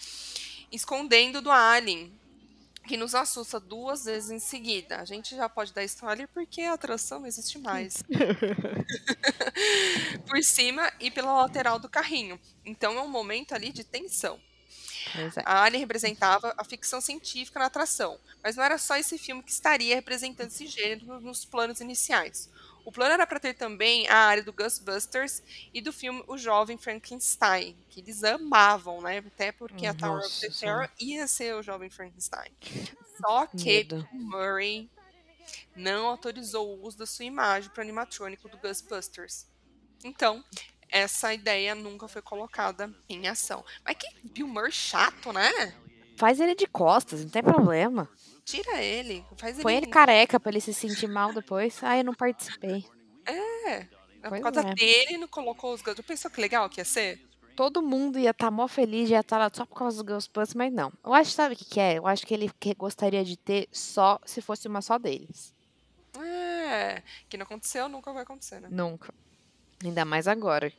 escondendo 0.71 1.41
do 1.41 1.51
Alien, 1.51 2.11
que 2.87 2.97
nos 2.97 3.15
assusta 3.15 3.59
duas 3.59 4.05
vezes 4.05 4.29
em 4.31 4.39
seguida. 4.39 4.97
A 4.99 5.05
gente 5.05 5.35
já 5.35 5.47
pode 5.49 5.73
dar 5.73 5.83
spoiler 5.83 6.27
porque 6.27 6.61
a 6.61 6.73
atração 6.73 7.19
não 7.19 7.27
existe 7.27 7.57
mais. 7.59 8.03
Por 10.27 10.43
cima 10.43 10.91
e 10.99 11.09
pela 11.11 11.41
lateral 11.41 11.79
do 11.79 11.89
carrinho. 11.89 12.39
Então 12.65 12.97
é 12.97 13.01
um 13.01 13.07
momento 13.07 13.53
ali 13.53 13.71
de 13.71 13.83
tensão. 13.83 14.39
Pois 15.13 15.37
é. 15.37 15.43
A 15.45 15.63
Alien 15.63 15.81
representava 15.81 16.53
a 16.57 16.63
ficção 16.63 16.99
científica 16.99 17.59
na 17.59 17.67
atração, 17.67 18.19
mas 18.43 18.55
não 18.55 18.63
era 18.63 18.77
só 18.77 18.97
esse 18.97 19.17
filme 19.17 19.43
que 19.43 19.51
estaria 19.51 19.95
representando 19.95 20.47
esse 20.47 20.65
gênero 20.67 21.05
no- 21.05 21.19
nos 21.21 21.45
planos 21.45 21.79
iniciais. 21.79 22.49
O 22.85 22.91
plano 22.91 23.13
era 23.13 23.25
para 23.25 23.39
ter 23.39 23.55
também 23.55 24.07
a 24.07 24.15
área 24.15 24.43
do 24.43 24.53
Ghostbusters 24.53 25.41
e 25.73 25.81
do 25.81 25.91
filme 25.91 26.23
O 26.27 26.37
Jovem 26.37 26.77
Frankenstein, 26.77 27.75
que 27.89 27.99
eles 27.99 28.23
amavam, 28.23 29.01
né? 29.01 29.17
Até 29.17 29.51
porque 29.51 29.87
a 29.87 29.93
Tower 29.93 30.19
of 30.19 30.39
the 30.39 30.47
Nossa 30.47 30.59
Terror 30.59 30.89
ia 30.99 31.27
ser 31.27 31.55
o 31.55 31.63
Jovem 31.63 31.89
Frankenstein. 31.89 32.51
Só 33.19 33.47
que 33.47 33.87
Murray 34.13 34.89
não 35.75 36.07
autorizou 36.07 36.77
o 36.77 36.85
uso 36.85 36.97
da 36.99 37.07
sua 37.07 37.25
imagem 37.25 37.71
para 37.71 37.81
o 37.81 37.83
animatrônico 37.83 38.47
do 38.47 38.57
Ghostbusters. 38.57 39.47
Então, 40.03 40.43
essa 40.87 41.33
ideia 41.33 41.73
nunca 41.73 42.07
foi 42.07 42.21
colocada 42.21 42.93
em 43.09 43.27
ação. 43.27 43.65
Mas 43.83 43.97
que 43.97 44.07
Bill 44.23 44.47
Murray 44.47 44.71
chato, 44.71 45.33
né? 45.33 45.51
Faz 46.17 46.39
ele 46.39 46.53
de 46.53 46.67
costas, 46.67 47.21
não 47.21 47.29
tem 47.29 47.41
problema. 47.41 48.07
Tira 48.45 48.79
ele, 48.81 49.25
faz 49.37 49.59
Põe 49.59 49.73
ele. 49.73 49.85
ele 49.85 49.91
careca 49.91 50.39
pra 50.39 50.51
ele 50.51 50.61
se 50.61 50.71
sentir 50.71 51.07
mal 51.07 51.33
depois. 51.33 51.83
Ah, 51.83 51.97
eu 51.97 52.03
não 52.03 52.13
participei. 52.13 52.85
É, 53.25 53.87
por 54.29 54.39
causa 54.39 54.61
é. 54.61 54.73
dele, 54.75 55.17
não 55.17 55.27
colocou 55.27 55.73
os 55.73 55.81
Ghostbusters. 55.81 56.07
Pensou 56.07 56.29
que 56.29 56.39
legal 56.39 56.69
que 56.69 56.79
ia 56.79 56.85
ser? 56.85 57.19
Todo 57.55 57.81
mundo 57.81 58.19
ia 58.19 58.29
estar 58.29 58.51
mó 58.51 58.67
feliz, 58.67 59.09
ia 59.09 59.21
estar 59.21 59.39
lá 59.39 59.49
só 59.51 59.65
por 59.65 59.75
causa 59.75 59.97
dos 59.97 60.05
Ghostbusters, 60.05 60.53
mas 60.53 60.71
não. 60.71 60.93
Eu 61.03 61.11
acho, 61.13 61.31
sabe 61.31 61.55
o 61.55 61.57
que, 61.57 61.65
que 61.65 61.79
é? 61.79 61.97
Eu 61.97 62.05
acho 62.05 62.25
que 62.27 62.35
ele 62.35 62.51
gostaria 62.77 63.25
de 63.25 63.35
ter 63.35 63.67
só 63.71 64.19
se 64.25 64.41
fosse 64.41 64.67
uma 64.67 64.81
só 64.81 64.99
deles. 64.99 65.51
É, 66.19 67.01
que 67.27 67.37
não 67.37 67.45
aconteceu, 67.45 67.89
nunca 67.89 68.13
vai 68.13 68.21
acontecer, 68.21 68.59
né? 68.59 68.67
Nunca. 68.69 69.11
Ainda 69.83 70.05
mais 70.05 70.27
agora. 70.27 70.71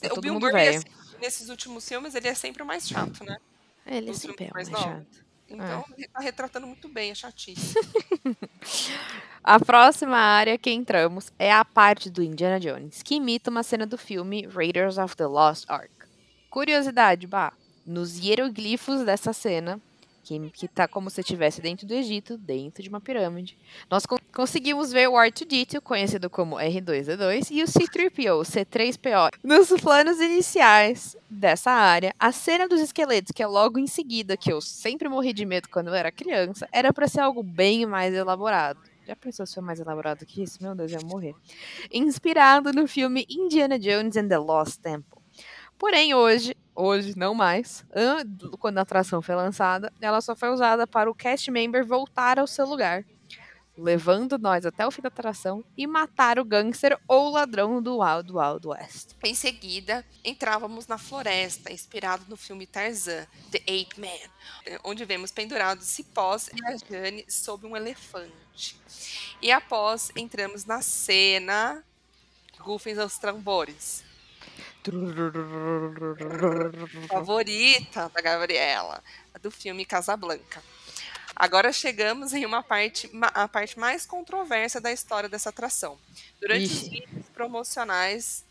Tá 0.00 0.14
o 0.14 0.20
Bill 0.22 0.40
Murray, 0.40 0.80
nesses 1.20 1.50
últimos 1.50 1.86
filmes, 1.86 2.14
ele 2.14 2.28
é 2.28 2.34
sempre 2.34 2.62
o 2.62 2.66
mais 2.66 2.88
chato, 2.88 3.24
né? 3.24 3.36
Ele 3.84 4.10
Os 4.10 4.18
sempre 4.18 4.46
é 4.46 4.48
um 4.48 4.54
mais 4.54 4.68
mais 4.70 4.84
chato. 4.84 5.25
Então, 5.48 5.84
ele 5.96 6.08
tá 6.08 6.20
retratando 6.20 6.66
muito 6.66 6.88
bem 6.88 7.10
a 7.10 7.14
chatice. 7.14 7.74
A 9.42 9.60
próxima 9.60 10.16
área 10.18 10.58
que 10.58 10.72
entramos 10.72 11.32
é 11.38 11.52
a 11.52 11.64
parte 11.64 12.10
do 12.10 12.20
Indiana 12.20 12.58
Jones, 12.58 13.00
que 13.00 13.14
imita 13.14 13.48
uma 13.48 13.62
cena 13.62 13.86
do 13.86 13.96
filme 13.96 14.44
Raiders 14.44 14.98
of 14.98 15.14
the 15.14 15.24
Lost 15.24 15.70
Ark. 15.70 15.88
Curiosidade, 16.50 17.28
bah, 17.28 17.52
nos 17.86 18.18
hieroglifos 18.18 19.04
dessa 19.04 19.32
cena, 19.32 19.80
que, 20.26 20.50
que 20.50 20.66
tá 20.66 20.88
como 20.88 21.08
se 21.08 21.20
estivesse 21.20 21.60
dentro 21.60 21.86
do 21.86 21.94
Egito, 21.94 22.36
dentro 22.36 22.82
de 22.82 22.88
uma 22.88 23.00
pirâmide, 23.00 23.56
nós 23.88 24.04
con- 24.04 24.18
conseguimos 24.34 24.90
ver 24.90 25.08
o 25.08 25.12
R2-D2, 25.12 25.80
conhecido 25.80 26.28
como 26.28 26.56
R2-D2, 26.56 27.48
e 27.52 27.62
o 27.62 27.68
C-3PO, 27.68 28.44
C-3PO. 28.44 29.30
Nos 29.44 29.68
planos 29.80 30.18
iniciais 30.20 31.16
dessa 31.30 31.70
área, 31.70 32.12
a 32.18 32.32
cena 32.32 32.66
dos 32.66 32.80
esqueletos, 32.80 33.30
que 33.30 33.40
é 33.42 33.46
logo 33.46 33.78
em 33.78 33.86
seguida, 33.86 34.36
que 34.36 34.52
eu 34.52 34.60
sempre 34.60 35.08
morri 35.08 35.32
de 35.32 35.46
medo 35.46 35.68
quando 35.68 35.88
eu 35.88 35.94
era 35.94 36.10
criança, 36.10 36.68
era 36.72 36.92
para 36.92 37.06
ser 37.06 37.20
algo 37.20 37.44
bem 37.44 37.86
mais 37.86 38.12
elaborado. 38.12 38.80
Já 39.06 39.14
pensou 39.14 39.46
se 39.46 39.54
foi 39.54 39.62
mais 39.62 39.78
elaborado 39.78 40.26
que 40.26 40.42
isso? 40.42 40.60
Meu 40.60 40.74
Deus, 40.74 40.90
eu 40.90 40.98
ia 40.98 41.06
morrer. 41.06 41.34
Inspirado 41.92 42.72
no 42.72 42.88
filme 42.88 43.24
Indiana 43.30 43.78
Jones 43.78 44.16
and 44.16 44.26
the 44.26 44.38
Lost 44.38 44.80
Temple. 44.80 45.20
Porém, 45.78 46.14
hoje, 46.14 46.56
hoje 46.76 47.16
não 47.16 47.34
mais, 47.34 47.84
an- 47.94 48.24
quando 48.60 48.78
a 48.78 48.82
atração 48.82 49.20
foi 49.22 49.34
lançada, 49.34 49.92
ela 50.00 50.20
só 50.20 50.36
foi 50.36 50.50
usada 50.50 50.86
para 50.86 51.10
o 51.10 51.14
cast 51.14 51.50
member 51.50 51.84
voltar 51.84 52.38
ao 52.38 52.46
seu 52.46 52.66
lugar, 52.66 53.04
levando 53.76 54.38
nós 54.38 54.64
até 54.64 54.86
o 54.86 54.90
fim 54.90 55.02
da 55.02 55.08
atração 55.08 55.62
e 55.76 55.86
matar 55.86 56.38
o 56.38 56.44
gangster 56.44 56.98
ou 57.06 57.30
ladrão 57.30 57.82
do 57.82 57.98
Wild 57.98 58.32
Wild 58.32 58.66
West. 58.68 59.10
Em 59.22 59.34
seguida, 59.34 60.04
entrávamos 60.24 60.86
na 60.86 60.96
floresta, 60.96 61.70
inspirado 61.72 62.24
no 62.28 62.36
filme 62.36 62.66
Tarzan, 62.66 63.26
The 63.50 63.58
Ape 63.58 64.00
Man, 64.00 64.78
onde 64.84 65.04
vemos 65.04 65.30
pendurados 65.30 65.84
cipós 65.86 66.48
e 66.54 66.64
a 66.64 66.76
Jane 66.76 67.24
sob 67.28 67.66
um 67.66 67.76
elefante. 67.76 68.80
E 69.42 69.52
após, 69.52 70.10
entramos 70.16 70.64
na 70.64 70.80
cena 70.80 71.84
Gufem 72.60 72.98
aos 72.98 73.18
Trambores, 73.18 74.02
favorita 77.08 78.10
da 78.14 78.20
Gabriela, 78.20 79.02
do 79.40 79.50
filme 79.50 79.84
Casablanca. 79.84 80.62
Agora 81.34 81.72
chegamos 81.72 82.32
em 82.32 82.46
uma 82.46 82.62
parte, 82.62 83.10
a 83.34 83.46
parte 83.46 83.78
mais 83.78 84.06
controversa 84.06 84.80
da 84.80 84.90
história 84.90 85.28
dessa 85.28 85.50
atração. 85.50 85.98
Durante 86.40 86.64
os 86.64 86.72
Ixi. 86.72 86.88
vídeos 86.90 87.28
promocionais 87.34 88.44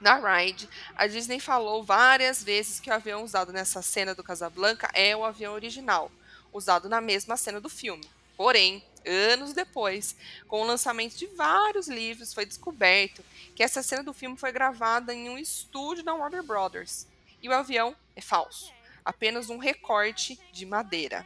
Na 0.00 0.16
ride, 0.16 0.68
a 0.96 1.06
Disney 1.06 1.38
falou 1.38 1.84
várias 1.84 2.42
vezes 2.42 2.80
que 2.80 2.90
o 2.90 2.92
avião 2.92 3.22
usado 3.22 3.52
nessa 3.52 3.80
cena 3.82 4.14
do 4.16 4.24
Casablanca 4.24 4.90
é 4.94 5.16
o 5.16 5.24
avião 5.24 5.54
original, 5.54 6.10
usado 6.52 6.88
na 6.88 7.00
mesma 7.00 7.36
cena 7.36 7.60
do 7.60 7.68
filme. 7.68 8.04
Porém, 8.42 8.82
anos 9.06 9.52
depois, 9.52 10.16
com 10.48 10.62
o 10.62 10.66
lançamento 10.66 11.16
de 11.16 11.28
vários 11.28 11.86
livros, 11.86 12.34
foi 12.34 12.44
descoberto 12.44 13.24
que 13.54 13.62
essa 13.62 13.84
cena 13.84 14.02
do 14.02 14.12
filme 14.12 14.36
foi 14.36 14.50
gravada 14.50 15.14
em 15.14 15.30
um 15.30 15.38
estúdio 15.38 16.02
da 16.02 16.12
Warner 16.12 16.42
Brothers. 16.42 17.06
E 17.40 17.48
o 17.48 17.52
avião 17.52 17.94
é 18.16 18.20
falso, 18.20 18.72
apenas 19.04 19.48
um 19.48 19.58
recorte 19.58 20.40
de 20.52 20.66
madeira. 20.66 21.24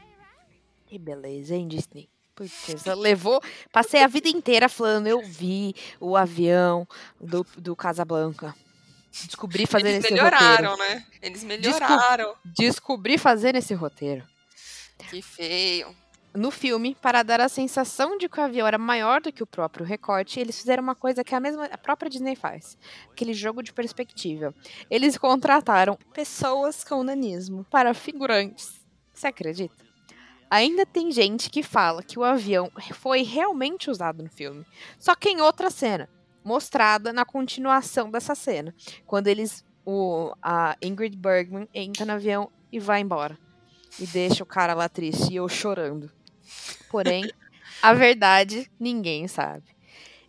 Que 0.86 0.98
beleza, 0.98 1.54
hein, 1.54 1.66
Disney? 1.66 2.06
Putz, 2.34 2.84
levou. 2.84 3.42
Passei 3.72 4.02
a 4.02 4.06
vida 4.06 4.28
inteira 4.28 4.68
falando, 4.68 5.06
eu 5.06 5.22
vi 5.22 5.74
o 5.98 6.18
avião 6.18 6.86
do, 7.18 7.46
do 7.56 7.74
Casablanca. 7.74 8.54
Descobri 9.24 9.64
fazer 9.64 9.88
Eles 9.88 10.04
esse 10.04 10.12
melhoraram, 10.12 10.72
roteiro. 10.72 10.94
né? 10.94 11.06
Eles 11.22 11.42
melhoraram. 11.42 12.36
Descobri 12.44 13.16
fazer 13.16 13.56
esse 13.56 13.72
roteiro. 13.72 14.22
Que 15.08 15.22
feio. 15.22 15.96
No 16.36 16.50
filme, 16.50 16.94
para 17.00 17.22
dar 17.22 17.40
a 17.40 17.48
sensação 17.48 18.18
de 18.18 18.28
que 18.28 18.38
o 18.38 18.42
avião 18.42 18.66
era 18.66 18.76
maior 18.76 19.22
do 19.22 19.32
que 19.32 19.42
o 19.42 19.46
próprio 19.46 19.86
recorte, 19.86 20.38
eles 20.38 20.58
fizeram 20.58 20.82
uma 20.82 20.94
coisa 20.94 21.24
que 21.24 21.34
a 21.34 21.40
mesma 21.40 21.64
a 21.64 21.78
própria 21.78 22.10
Disney 22.10 22.36
faz, 22.36 22.76
aquele 23.10 23.32
jogo 23.32 23.62
de 23.62 23.72
perspectiva. 23.72 24.54
Eles 24.90 25.16
contrataram 25.16 25.98
pessoas 26.12 26.84
com 26.84 27.02
nanismo 27.02 27.64
para 27.70 27.94
figurantes. 27.94 28.84
Você 29.14 29.28
acredita? 29.28 29.74
Ainda 30.50 30.84
tem 30.84 31.10
gente 31.10 31.48
que 31.48 31.62
fala 31.62 32.02
que 32.02 32.18
o 32.18 32.24
avião 32.24 32.70
foi 32.92 33.22
realmente 33.22 33.90
usado 33.90 34.22
no 34.22 34.28
filme, 34.28 34.66
só 34.98 35.14
que 35.14 35.30
em 35.30 35.40
outra 35.40 35.70
cena, 35.70 36.06
mostrada 36.44 37.14
na 37.14 37.24
continuação 37.24 38.10
dessa 38.10 38.34
cena, 38.34 38.74
quando 39.06 39.28
eles 39.28 39.64
o 39.86 40.34
a 40.42 40.76
Ingrid 40.82 41.16
Bergman 41.16 41.66
entra 41.72 42.04
no 42.04 42.12
avião 42.12 42.50
e 42.70 42.78
vai 42.78 43.00
embora 43.00 43.38
e 43.98 44.06
deixa 44.06 44.42
o 44.42 44.46
cara 44.46 44.74
lá 44.74 44.88
triste 44.88 45.32
e 45.32 45.36
eu 45.36 45.48
chorando. 45.48 46.10
Porém, 46.90 47.30
a 47.82 47.92
verdade 47.94 48.70
ninguém 48.78 49.26
sabe. 49.28 49.64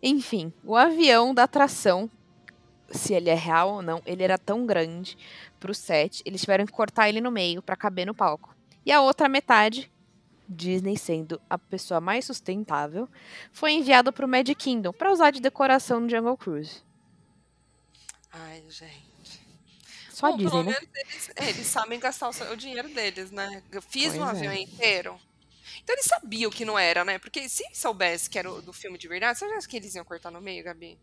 Enfim, 0.02 0.52
o 0.64 0.76
avião 0.76 1.34
da 1.34 1.44
atração, 1.44 2.10
se 2.90 3.14
ele 3.14 3.30
é 3.30 3.34
real 3.34 3.74
ou 3.74 3.82
não, 3.82 4.02
ele 4.06 4.22
era 4.22 4.38
tão 4.38 4.64
grande 4.66 5.16
pro 5.58 5.74
set, 5.74 6.22
eles 6.24 6.40
tiveram 6.40 6.64
que 6.66 6.72
cortar 6.72 7.08
ele 7.08 7.20
no 7.20 7.30
meio 7.30 7.60
para 7.62 7.76
caber 7.76 8.06
no 8.06 8.14
palco. 8.14 8.54
E 8.86 8.92
a 8.92 9.00
outra 9.00 9.28
metade, 9.28 9.90
Disney 10.48 10.96
sendo 10.96 11.40
a 11.50 11.58
pessoa 11.58 12.00
mais 12.00 12.24
sustentável, 12.24 13.08
foi 13.52 13.72
enviado 13.72 14.12
pro 14.12 14.28
Magic 14.28 14.54
Kingdom 14.54 14.92
para 14.92 15.12
usar 15.12 15.30
de 15.30 15.40
decoração 15.40 16.00
no 16.00 16.08
Jungle 16.08 16.36
Cruise. 16.36 16.82
Ai, 18.32 18.62
gente. 18.68 19.40
Só 20.10 20.32
Bom, 20.32 20.36
Disney, 20.36 20.50
pelo 20.50 20.62
né? 20.64 20.72
menos 20.72 20.88
eles, 20.94 21.30
eles 21.36 21.66
sabem 21.66 21.98
gastar 22.00 22.28
o, 22.28 22.32
seu- 22.32 22.50
o 22.52 22.56
dinheiro 22.56 22.88
deles, 22.88 23.30
né? 23.30 23.62
Eu 23.70 23.80
fiz 23.82 24.16
um 24.16 24.24
Pois 24.24 24.32
é. 24.34 24.48
avião 24.48 24.52
inteiro. 24.52 25.18
Então 25.82 25.94
eles 25.94 26.06
sabiam 26.06 26.50
que 26.50 26.64
não 26.64 26.78
era, 26.78 27.04
né? 27.04 27.18
Porque 27.18 27.48
se 27.48 27.64
soubesse 27.72 28.28
que 28.28 28.38
era 28.38 28.50
do 28.60 28.72
filme 28.72 28.98
de 28.98 29.08
verdade, 29.08 29.38
você 29.38 29.44
acha 29.46 29.68
que 29.68 29.76
eles 29.76 29.94
iam 29.94 30.04
cortar 30.04 30.30
no 30.30 30.40
meio, 30.40 30.64
Gabi? 30.64 30.98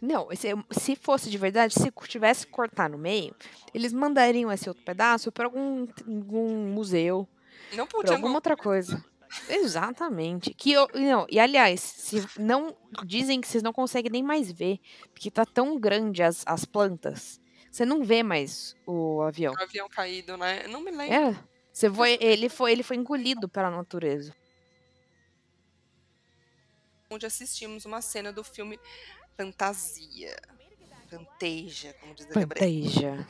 Não, 0.00 0.28
se, 0.34 0.48
se 0.72 0.96
fosse 0.96 1.30
de 1.30 1.38
verdade, 1.38 1.74
se 1.74 1.90
tivesse 2.06 2.46
que 2.46 2.52
cortar 2.52 2.90
no 2.90 2.98
meio, 2.98 3.34
eles 3.72 3.92
mandariam 3.92 4.52
esse 4.52 4.68
outro 4.68 4.84
pedaço 4.84 5.32
para 5.32 5.46
algum, 5.46 5.86
algum 6.06 6.66
museu, 6.68 7.26
Não 7.72 7.86
podia. 7.86 8.14
alguma 8.14 8.34
outra 8.34 8.56
coisa. 8.56 9.02
Exatamente. 9.48 10.52
Que 10.54 10.72
eu, 10.72 10.88
não, 10.94 11.26
e 11.28 11.38
aliás, 11.38 11.80
se 11.80 12.24
não 12.38 12.76
dizem 13.04 13.40
que 13.40 13.48
vocês 13.48 13.62
não 13.62 13.72
conseguem 13.72 14.10
nem 14.10 14.22
mais 14.22 14.50
ver, 14.52 14.78
porque 15.12 15.30
tá 15.30 15.44
tão 15.44 15.78
grande 15.78 16.22
as, 16.22 16.42
as 16.46 16.64
plantas. 16.64 17.40
Você 17.70 17.84
não 17.84 18.02
vê 18.02 18.22
mais 18.22 18.74
o 18.86 19.20
avião. 19.22 19.52
O 19.52 19.62
avião 19.62 19.88
caído, 19.88 20.36
né? 20.36 20.66
Não 20.66 20.80
me 20.80 20.90
lembro. 20.90 21.14
É, 21.14 21.36
você 21.76 21.90
foi, 21.90 22.16
ele 22.22 22.48
foi, 22.48 22.72
ele 22.72 22.82
foi 22.82 22.96
engolido 22.96 23.50
pela 23.50 23.70
natureza. 23.70 24.34
Onde 27.10 27.26
assistimos 27.26 27.84
uma 27.84 28.00
cena 28.00 28.32
do 28.32 28.42
filme 28.42 28.80
Fantasia. 29.36 30.34
Fantasia, 31.10 31.92
como 32.00 32.14
diz 32.14 32.26
a. 32.30 32.30
Panteja. 32.30 33.28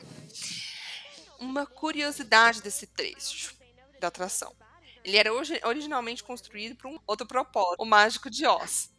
Uma 1.37 1.65
curiosidade 1.65 2.61
desse 2.61 2.87
trecho 2.87 3.53
da 3.99 4.07
atração. 4.07 4.55
Ele 5.03 5.17
era 5.17 5.33
origi- 5.33 5.59
originalmente 5.65 6.23
construído 6.23 6.77
para 6.77 6.89
um 6.89 6.97
outro 7.05 7.27
propósito, 7.27 7.81
o 7.83 7.85
Mágico 7.85 8.29
de 8.29 8.47
Oz. 8.47 8.89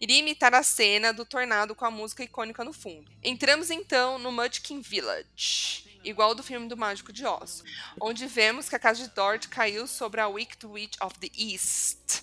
Iria 0.00 0.20
imitar 0.20 0.54
a 0.54 0.62
cena 0.62 1.12
do 1.12 1.26
tornado 1.26 1.74
com 1.74 1.84
a 1.84 1.90
música 1.90 2.22
icônica 2.22 2.62
no 2.62 2.72
fundo. 2.72 3.10
Entramos 3.20 3.68
então 3.68 4.16
no 4.16 4.30
Mudkin 4.30 4.80
Village, 4.80 5.95
igual 6.08 6.34
do 6.34 6.42
filme 6.42 6.68
do 6.68 6.76
Mágico 6.76 7.12
de 7.12 7.26
Oz, 7.26 7.64
onde 8.00 8.26
vemos 8.26 8.68
que 8.68 8.76
a 8.76 8.78
casa 8.78 9.02
de 9.02 9.14
Dorothy 9.14 9.48
caiu 9.48 9.86
sobre 9.86 10.20
a 10.20 10.28
Wicked 10.28 10.64
Witch 10.64 10.96
of 11.02 11.18
the 11.18 11.30
East, 11.36 12.22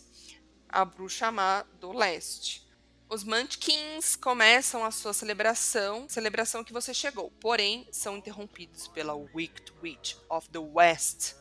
a 0.70 0.86
bruxa 0.86 1.32
má 1.32 1.64
do 1.80 1.92
leste. 1.92 2.64
Os 3.10 3.24
Munchkins 3.24 4.16
começam 4.16 4.84
a 4.84 4.90
sua 4.90 5.14
celebração, 5.14 6.08
celebração 6.10 6.64
que 6.64 6.74
você 6.74 6.94
chegou, 6.94 7.30
porém 7.40 7.88
são 7.92 8.18
interrompidos 8.18 8.88
pela 8.88 9.14
Wicked 9.14 9.72
Witch 9.84 10.16
of 10.30 10.50
the 10.50 10.60
West, 10.60 11.36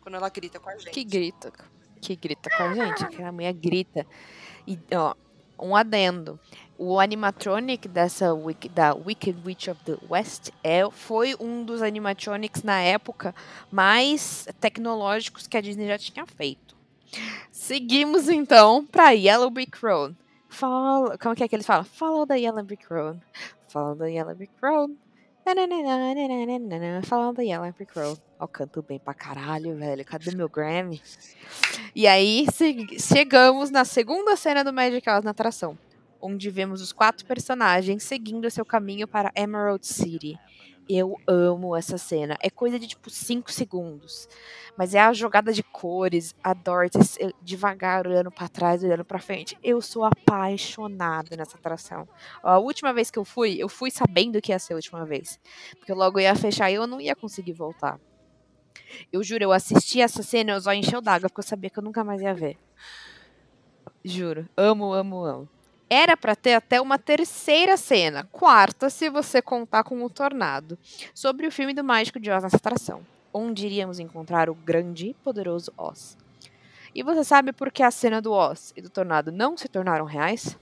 quando 0.00 0.14
ela 0.14 0.28
grita 0.28 0.60
com 0.60 0.70
a 0.70 0.76
gente. 0.76 0.92
Que 0.92 1.02
grita. 1.02 1.52
Que 2.00 2.14
grita 2.14 2.48
com 2.50 2.62
a 2.62 2.74
gente. 2.74 3.04
Aquela 3.04 3.32
mulher 3.32 3.52
grita. 3.52 4.06
E, 4.66 4.78
ó, 4.94 5.14
um 5.60 5.74
adendo. 5.74 6.38
O 6.76 7.00
animatronic 7.00 7.88
dessa 7.88 8.28
da 8.72 8.94
Wicked 8.94 9.42
Witch 9.44 9.68
of 9.68 9.82
the 9.84 9.96
West 10.08 10.50
é, 10.62 10.88
foi 10.90 11.34
um 11.40 11.64
dos 11.64 11.82
animatronics 11.82 12.62
na 12.62 12.80
época 12.80 13.34
mais 13.70 14.46
tecnológicos 14.60 15.46
que 15.46 15.56
a 15.56 15.60
Disney 15.60 15.88
já 15.88 15.98
tinha 15.98 16.24
feito. 16.26 16.76
Seguimos 17.50 18.28
então 18.28 18.86
para 18.86 19.10
Yellow 19.10 19.50
Brick 19.50 19.76
Road. 19.84 20.16
Como 21.20 21.34
que 21.34 21.42
é 21.42 21.48
que 21.48 21.56
eles 21.56 21.66
falam? 21.66 21.84
Follow 21.84 22.26
the 22.26 22.38
Yellow 22.38 22.62
Brick 22.62 22.86
Road. 22.88 23.20
Follow 23.68 23.96
the 23.96 24.12
Yellow 24.12 24.34
Brick 24.34 24.52
Road. 24.62 24.96
Nananana, 25.44 27.04
Follow 27.04 27.34
the 27.34 27.44
Yellow 27.44 27.72
Brick 27.72 27.98
Road. 27.98 28.20
Ó, 28.40 28.46
canto 28.46 28.82
bem 28.82 29.00
pra 29.00 29.12
caralho, 29.12 29.76
velho. 29.76 30.04
Cadê 30.04 30.30
meu 30.30 30.48
Grammy? 30.48 31.02
E 31.94 32.06
aí 32.06 32.46
chegamos 33.00 33.70
na 33.70 33.84
segunda 33.84 34.36
cena 34.36 34.62
do 34.62 34.72
Magic 34.72 35.04
House 35.08 35.24
na 35.24 35.32
atração, 35.32 35.76
onde 36.20 36.48
vemos 36.48 36.80
os 36.80 36.92
quatro 36.92 37.26
personagens 37.26 38.04
seguindo 38.04 38.48
seu 38.48 38.64
caminho 38.64 39.08
para 39.08 39.32
Emerald 39.34 39.84
City. 39.84 40.38
Eu 40.88 41.16
amo 41.26 41.76
essa 41.76 41.98
cena. 41.98 42.38
É 42.40 42.48
coisa 42.48 42.78
de 42.78 42.86
tipo 42.86 43.10
5 43.10 43.52
segundos. 43.52 44.26
Mas 44.74 44.94
é 44.94 45.00
a 45.00 45.12
jogada 45.12 45.52
de 45.52 45.62
cores, 45.62 46.34
a 46.42 46.54
Dorothy 46.54 47.34
devagar 47.42 48.06
olhando 48.06 48.30
pra 48.30 48.48
trás, 48.48 48.82
olhando 48.82 49.04
pra 49.04 49.18
frente. 49.18 49.58
Eu 49.62 49.82
sou 49.82 50.04
apaixonada 50.04 51.36
nessa 51.36 51.58
atração. 51.58 52.08
A 52.42 52.58
última 52.58 52.94
vez 52.94 53.10
que 53.10 53.18
eu 53.18 53.24
fui, 53.24 53.56
eu 53.58 53.68
fui 53.68 53.90
sabendo 53.90 54.40
que 54.40 54.52
ia 54.52 54.58
ser 54.58 54.72
a 54.72 54.76
última 54.76 55.04
vez. 55.04 55.38
Porque 55.76 55.92
logo 55.92 56.20
ia 56.20 56.34
fechar 56.34 56.70
e 56.70 56.74
eu 56.74 56.86
não 56.86 57.00
ia 57.00 57.14
conseguir 57.14 57.52
voltar. 57.52 58.00
Eu 59.12 59.22
juro, 59.22 59.44
eu 59.44 59.52
assisti 59.52 60.00
essa 60.00 60.22
cena 60.22 60.52
eu 60.52 60.60
só 60.60 60.72
encheu 60.72 61.00
d'água, 61.00 61.28
porque 61.28 61.40
eu 61.40 61.48
sabia 61.48 61.70
que 61.70 61.78
eu 61.78 61.82
nunca 61.82 62.04
mais 62.04 62.20
ia 62.20 62.34
ver. 62.34 62.56
Juro. 64.04 64.48
Amo, 64.56 64.92
amo, 64.92 65.24
amo. 65.24 65.48
Era 65.90 66.16
pra 66.16 66.36
ter 66.36 66.54
até 66.54 66.80
uma 66.80 66.98
terceira 66.98 67.76
cena, 67.76 68.28
quarta, 68.30 68.90
se 68.90 69.08
você 69.08 69.40
contar 69.40 69.84
com 69.84 70.02
o 70.04 70.10
Tornado, 70.10 70.78
sobre 71.14 71.46
o 71.46 71.52
filme 71.52 71.72
do 71.72 71.82
Mágico 71.82 72.20
de 72.20 72.30
Oz 72.30 72.42
nessa 72.42 72.56
atração, 72.56 73.00
onde 73.32 73.64
iríamos 73.64 73.98
encontrar 73.98 74.50
o 74.50 74.54
grande 74.54 75.08
e 75.08 75.14
poderoso 75.14 75.72
Oz. 75.78 76.16
E 76.94 77.02
você 77.02 77.24
sabe 77.24 77.52
por 77.52 77.72
que 77.72 77.82
a 77.82 77.90
cena 77.90 78.20
do 78.20 78.32
Oz 78.32 78.72
e 78.76 78.82
do 78.82 78.90
Tornado 78.90 79.32
não 79.32 79.56
se 79.56 79.66
tornaram 79.66 80.04
reais? 80.04 80.58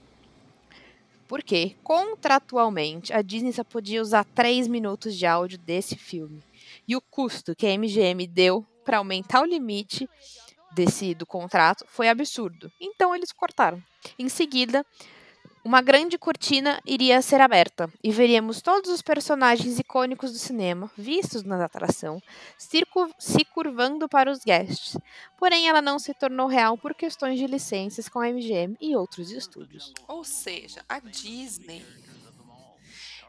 Porque, 1.27 1.75
contratualmente, 1.83 3.11
a 3.11 3.21
Disney 3.21 3.51
só 3.51 3.63
podia 3.63 4.01
usar 4.01 4.23
3 4.23 4.67
minutos 4.67 5.13
de 5.13 5.25
áudio 5.25 5.57
desse 5.57 5.97
filme. 5.97 6.41
E 6.87 6.95
o 6.95 7.01
custo 7.01 7.55
que 7.55 7.67
a 7.67 7.77
MGM 7.77 8.25
deu 8.27 8.65
para 8.85 8.99
aumentar 8.99 9.41
o 9.41 9.45
limite 9.45 10.09
desse 10.73 11.13
do 11.13 11.25
contrato 11.25 11.85
foi 11.87 12.07
absurdo. 12.07 12.71
Então 12.79 13.15
eles 13.15 13.31
cortaram. 13.31 13.83
Em 14.17 14.29
seguida, 14.29 14.85
uma 15.67 15.81
grande 15.81 16.17
cortina 16.17 16.79
iria 16.85 17.21
ser 17.21 17.41
aberta 17.41 17.91
e 18.01 18.09
veríamos 18.09 18.61
todos 18.61 18.89
os 18.89 19.01
personagens 19.01 19.77
icônicos 19.77 20.31
do 20.31 20.37
cinema, 20.37 20.89
vistos 20.97 21.43
na 21.43 21.61
atração, 21.61 22.21
se 22.57 23.43
curvando 23.53 24.07
para 24.07 24.31
os 24.31 24.45
guests. 24.45 24.97
Porém, 25.37 25.67
ela 25.67 25.81
não 25.81 25.99
se 25.99 26.13
tornou 26.13 26.47
real 26.47 26.77
por 26.77 26.95
questões 26.95 27.37
de 27.37 27.47
licenças 27.47 28.07
com 28.07 28.19
a 28.19 28.29
MGM 28.29 28.77
e 28.79 28.95
outros 28.95 29.29
estúdios. 29.29 29.93
Ou 30.07 30.23
seja, 30.23 30.85
a 30.87 30.99
Disney, 30.99 31.83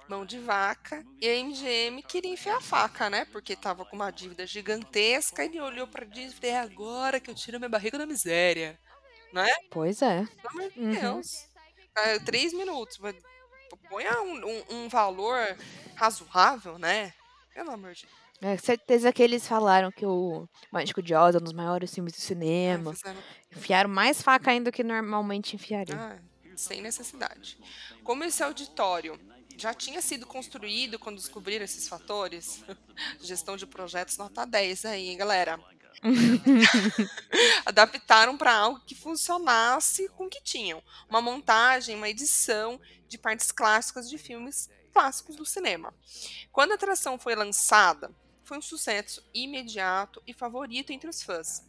mão 0.08 0.24
de 0.24 0.38
vaca, 0.38 1.04
e 1.20 1.28
a 1.28 1.34
MGM 1.44 2.02
queria 2.02 2.32
enfiar 2.32 2.56
a 2.56 2.60
faca, 2.60 3.10
né? 3.10 3.24
Porque 3.26 3.54
tava 3.54 3.84
com 3.84 3.96
uma 3.96 4.10
dívida 4.10 4.46
gigantesca 4.46 5.44
e 5.44 5.48
ele 5.48 5.60
olhou 5.60 5.86
pra 5.86 6.04
Disney 6.04 6.28
e 6.30 6.32
falou: 6.40 6.54
é 6.56 6.60
agora 6.60 7.20
que 7.20 7.30
eu 7.30 7.34
tiro 7.34 7.58
minha 7.58 7.68
barriga 7.68 7.98
da 7.98 8.06
miséria. 8.06 8.78
Né? 9.32 9.48
Pois 9.70 10.00
é. 10.00 10.26
Pelo 10.42 10.48
amor 10.60 10.70
de 10.72 10.80
Uhum. 10.80 10.90
Deus. 11.00 11.46
Ah, 11.94 12.18
três 12.24 12.52
minutos. 12.52 12.98
mas 12.98 13.14
Ponha 13.90 14.20
um, 14.22 14.46
um, 14.46 14.64
um 14.84 14.88
valor 14.88 15.36
razoável, 15.94 16.78
né? 16.78 17.12
Pelo 17.54 17.70
amor 17.72 17.92
de 17.92 18.02
Deus. 18.02 18.18
É, 18.40 18.56
certeza 18.56 19.12
que 19.12 19.22
eles 19.22 19.46
falaram 19.46 19.90
que 19.90 20.06
o 20.06 20.48
Mágico 20.70 21.02
de 21.02 21.12
Oz 21.14 21.34
é 21.34 21.38
um 21.38 21.42
dos 21.42 21.52
maiores 21.52 21.92
filmes 21.92 22.12
do 22.14 22.18
É, 22.18 22.20
cinema. 22.20 22.94
Enfiaram 23.54 23.90
mais 23.90 24.22
faca 24.22 24.50
ainda 24.52 24.70
do 24.70 24.74
que 24.74 24.84
normalmente 24.84 25.56
enfiariam. 25.56 25.98
Ah, 25.98 26.18
sem 26.56 26.80
necessidade. 26.80 27.58
Como 28.04 28.22
esse 28.24 28.42
auditório 28.42 29.18
já 29.58 29.74
tinha 29.74 30.00
sido 30.00 30.24
construído 30.24 30.98
quando 30.98 31.16
descobriram 31.16 31.64
esses 31.64 31.88
fatores, 31.88 32.64
gestão 33.20 33.56
de 33.56 33.66
projetos 33.66 34.16
nota 34.16 34.46
10 34.46 34.84
aí, 34.84 35.08
hein, 35.08 35.16
galera. 35.16 35.58
Adaptaram 37.66 38.38
para 38.38 38.54
algo 38.54 38.80
que 38.86 38.94
funcionasse 38.94 40.08
com 40.10 40.26
o 40.26 40.30
que 40.30 40.40
tinham. 40.40 40.80
Uma 41.08 41.20
montagem, 41.20 41.96
uma 41.96 42.08
edição 42.08 42.80
de 43.08 43.18
partes 43.18 43.50
clássicas 43.50 44.08
de 44.08 44.16
filmes 44.16 44.70
clássicos 44.92 45.34
do 45.34 45.44
cinema. 45.44 45.92
Quando 46.52 46.72
a 46.72 46.74
atração 46.76 47.18
foi 47.18 47.34
lançada, 47.34 48.14
foi 48.44 48.58
um 48.58 48.62
sucesso 48.62 49.22
imediato 49.34 50.22
e 50.24 50.32
favorito 50.32 50.92
entre 50.92 51.10
os 51.10 51.20
fãs. 51.20 51.66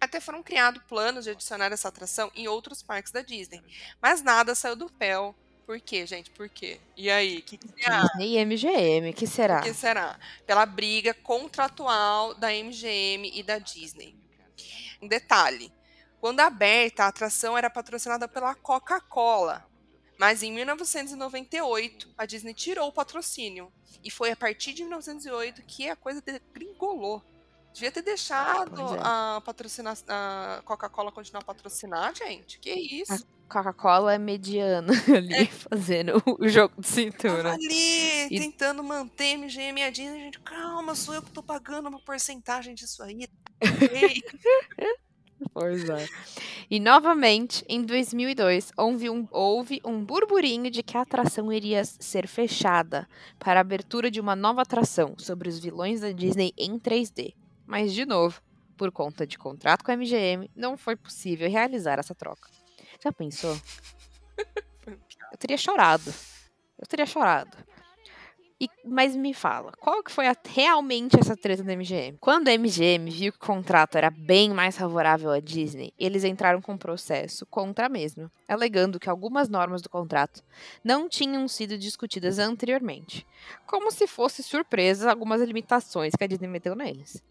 Até 0.00 0.18
foram 0.18 0.42
criados 0.42 0.82
planos 0.84 1.24
de 1.24 1.30
adicionar 1.30 1.70
essa 1.70 1.88
atração 1.88 2.32
em 2.34 2.48
outros 2.48 2.82
parques 2.82 3.12
da 3.12 3.20
Disney. 3.20 3.62
Mas 4.00 4.22
nada 4.22 4.54
saiu 4.54 4.74
do 4.74 4.90
pé. 4.90 5.16
Por 5.70 5.80
quê, 5.80 6.04
gente? 6.04 6.32
Por 6.32 6.48
quê? 6.48 6.80
E 6.96 7.08
aí, 7.08 7.38
o 7.38 7.42
que, 7.42 7.56
que 7.56 7.86
acha? 7.86 8.08
Disney 8.08 8.36
e 8.36 8.44
MGM, 8.44 9.12
que 9.12 9.24
será? 9.24 9.60
Que 9.60 9.72
será? 9.72 10.18
Pela 10.44 10.66
briga 10.66 11.14
contratual 11.14 12.34
da 12.34 12.48
MGM 12.48 13.30
e 13.32 13.40
da 13.40 13.58
Disney. 13.58 14.16
Um 15.00 15.06
detalhe: 15.06 15.72
quando 16.20 16.40
aberta, 16.40 17.04
a 17.04 17.06
atração 17.06 17.56
era 17.56 17.70
patrocinada 17.70 18.26
pela 18.26 18.52
Coca-Cola. 18.56 19.64
Mas 20.18 20.42
em 20.42 20.52
1998, 20.52 22.14
a 22.18 22.26
Disney 22.26 22.52
tirou 22.52 22.88
o 22.88 22.92
patrocínio. 22.92 23.72
E 24.02 24.10
foi 24.10 24.32
a 24.32 24.36
partir 24.36 24.72
de 24.72 24.82
1908 24.82 25.62
que 25.62 25.88
a 25.88 25.94
coisa 25.94 26.20
degringolou. 26.20 27.22
Devia 27.72 27.92
ter 27.92 28.02
deixado 28.02 28.72
Pois 28.72 28.92
é. 28.94 28.98
a, 29.04 30.56
a 30.56 30.62
Coca-Cola 30.62 31.12
continuar 31.12 31.42
a 31.42 31.44
patrocinar, 31.44 32.12
gente. 32.12 32.58
Que 32.58 32.72
isso? 32.72 33.24
Coca-Cola 33.50 34.14
é 34.14 34.18
mediana 34.18 34.92
ali, 35.14 35.46
fazendo 35.46 36.22
o 36.38 36.48
jogo 36.48 36.74
de 36.78 36.82
Tava 36.82 36.94
cintura. 36.94 37.52
ali 37.52 38.26
E- 38.30 38.38
tentando 38.38 38.82
manter 38.82 39.36
MGM 39.36 39.80
e 39.80 39.84
a 39.84 39.90
Disney, 39.90 40.20
gente, 40.20 40.38
calma, 40.40 40.94
sou 40.94 41.12
eu 41.14 41.22
que 41.22 41.30
tô 41.30 41.42
pagando 41.42 41.88
uma 41.88 42.00
porcentagem 42.00 42.74
disso 42.74 43.02
aí. 43.02 43.28
Pois 45.54 45.88
é. 45.88 46.06
E 46.70 46.78
novamente, 46.78 47.64
em 47.66 47.82
2002, 47.82 48.72
houve 48.76 49.08
um, 49.08 49.26
houve 49.30 49.80
um 49.84 50.04
burburinho 50.04 50.70
de 50.70 50.82
que 50.82 50.98
a 50.98 51.00
atração 51.00 51.50
iria 51.50 51.82
ser 51.82 52.26
fechada 52.28 53.08
para 53.38 53.58
a 53.58 53.62
abertura 53.62 54.10
de 54.10 54.20
uma 54.20 54.36
nova 54.36 54.60
atração 54.62 55.14
sobre 55.16 55.48
os 55.48 55.58
vilões 55.58 56.02
da 56.02 56.12
Disney 56.12 56.52
em 56.58 56.78
3D. 56.78 57.32
Mas, 57.66 57.94
de 57.94 58.04
novo, 58.04 58.40
por 58.76 58.92
conta 58.92 59.26
de 59.26 59.38
contrato 59.38 59.82
com 59.82 59.90
a 59.90 59.96
MGM, 59.96 60.50
não 60.54 60.76
foi 60.76 60.94
possível 60.94 61.50
realizar 61.50 61.98
essa 61.98 62.14
troca. 62.14 62.50
Já 63.02 63.12
pensou? 63.12 63.56
Eu 64.86 65.38
teria 65.38 65.56
chorado. 65.56 66.12
Eu 66.78 66.86
teria 66.86 67.06
chorado. 67.06 67.56
E- 68.62 68.68
mas 68.84 69.16
me 69.16 69.32
fala, 69.32 69.72
qual 69.80 70.02
que 70.02 70.10
foi 70.12 70.26
a- 70.26 70.36
realmente 70.48 71.18
essa 71.18 71.34
treta 71.34 71.62
da 71.62 71.72
MGM? 71.72 72.18
Quando 72.20 72.48
a 72.48 72.52
MGM 72.52 73.10
viu 73.10 73.32
que 73.32 73.38
o 73.38 73.46
contrato 73.46 73.96
era 73.96 74.10
bem 74.10 74.50
mais 74.50 74.76
favorável 74.76 75.30
à 75.30 75.40
Disney, 75.40 75.94
eles 75.98 76.24
entraram 76.24 76.60
com 76.60 76.72
um 76.72 76.78
processo 76.78 77.46
contra 77.46 77.86
a 77.86 77.88
mesma, 77.88 78.30
alegando 78.46 79.00
que 79.00 79.08
algumas 79.08 79.48
normas 79.48 79.80
do 79.80 79.88
contrato 79.88 80.42
não 80.84 81.08
tinham 81.08 81.48
sido 81.48 81.78
discutidas 81.78 82.38
anteriormente, 82.38 83.26
como 83.66 83.90
se 83.90 84.06
fosse 84.06 84.42
surpresa 84.42 85.10
algumas 85.10 85.40
limitações 85.40 86.12
que 86.14 86.24
a 86.24 86.26
Disney 86.26 86.48
meteu 86.48 86.74
neles. 86.74 87.22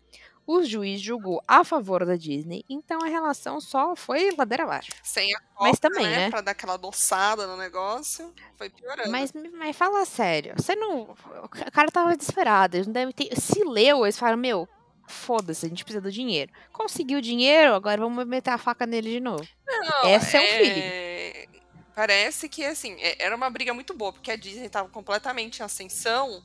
O 0.52 0.64
juiz 0.64 1.00
julgou 1.00 1.44
a 1.48 1.64
favor 1.64 2.04
da 2.06 2.16
Disney, 2.16 2.64
então 2.68 3.00
a 3.04 3.08
relação 3.08 3.62
só 3.62 3.96
foi 3.96 4.32
ladeira 4.36 4.64
abaixo. 4.64 4.90
sem 5.04 5.32
a 5.36 5.40
Coca, 5.40 5.64
Mas 5.70 5.80
também, 5.80 6.08
né, 6.08 6.16
né? 6.18 6.30
pra 6.32 6.42
dar 6.42 6.52
aquela 6.52 6.74
adoçada 6.74 7.46
no 7.46 7.56
negócio, 7.56 8.34
foi 8.58 8.68
piorando. 8.70 9.12
Mas, 9.12 9.32
mas 9.54 9.76
fala 9.78 10.04
sério, 10.06 10.54
você 10.58 10.76
não. 10.76 11.02
O 11.44 11.50
cara 11.72 11.92
tava 11.92 12.18
desesperado, 12.18 12.78
eles 12.78 12.88
não 12.88 12.94
devem 12.94 13.14
ter. 13.14 13.30
Se 13.40 13.64
leu, 13.64 14.06
eles 14.06 14.18
falaram, 14.18 14.40
meu, 14.40 14.68
foda-se, 15.08 15.68
a 15.68 15.70
gente 15.70 15.84
precisa 15.84 16.02
do 16.02 16.12
dinheiro. 16.12 16.52
Conseguiu 16.74 17.20
o 17.20 17.22
dinheiro, 17.22 17.76
agora 17.76 18.02
vamos 18.02 18.26
meter 18.26 18.50
a 18.50 18.58
faca 18.58 18.88
nele 18.88 19.12
de 19.12 19.20
novo. 19.20 19.48
Não, 19.68 20.10
Esse 20.10 20.36
é 20.36 20.40
o 20.42 20.48
feeling. 20.48 20.82
é, 20.82 21.48
Parece 21.96 22.50
que, 22.50 22.66
assim, 22.66 22.96
é- 23.00 23.24
era 23.26 23.36
uma 23.36 23.50
briga 23.52 23.72
muito 23.74 23.94
boa, 23.94 24.12
porque 24.14 24.32
a 24.32 24.36
Disney 24.36 24.70
tava 24.70 24.90
completamente 24.90 25.60
em 25.60 25.64
ascensão 25.64 26.42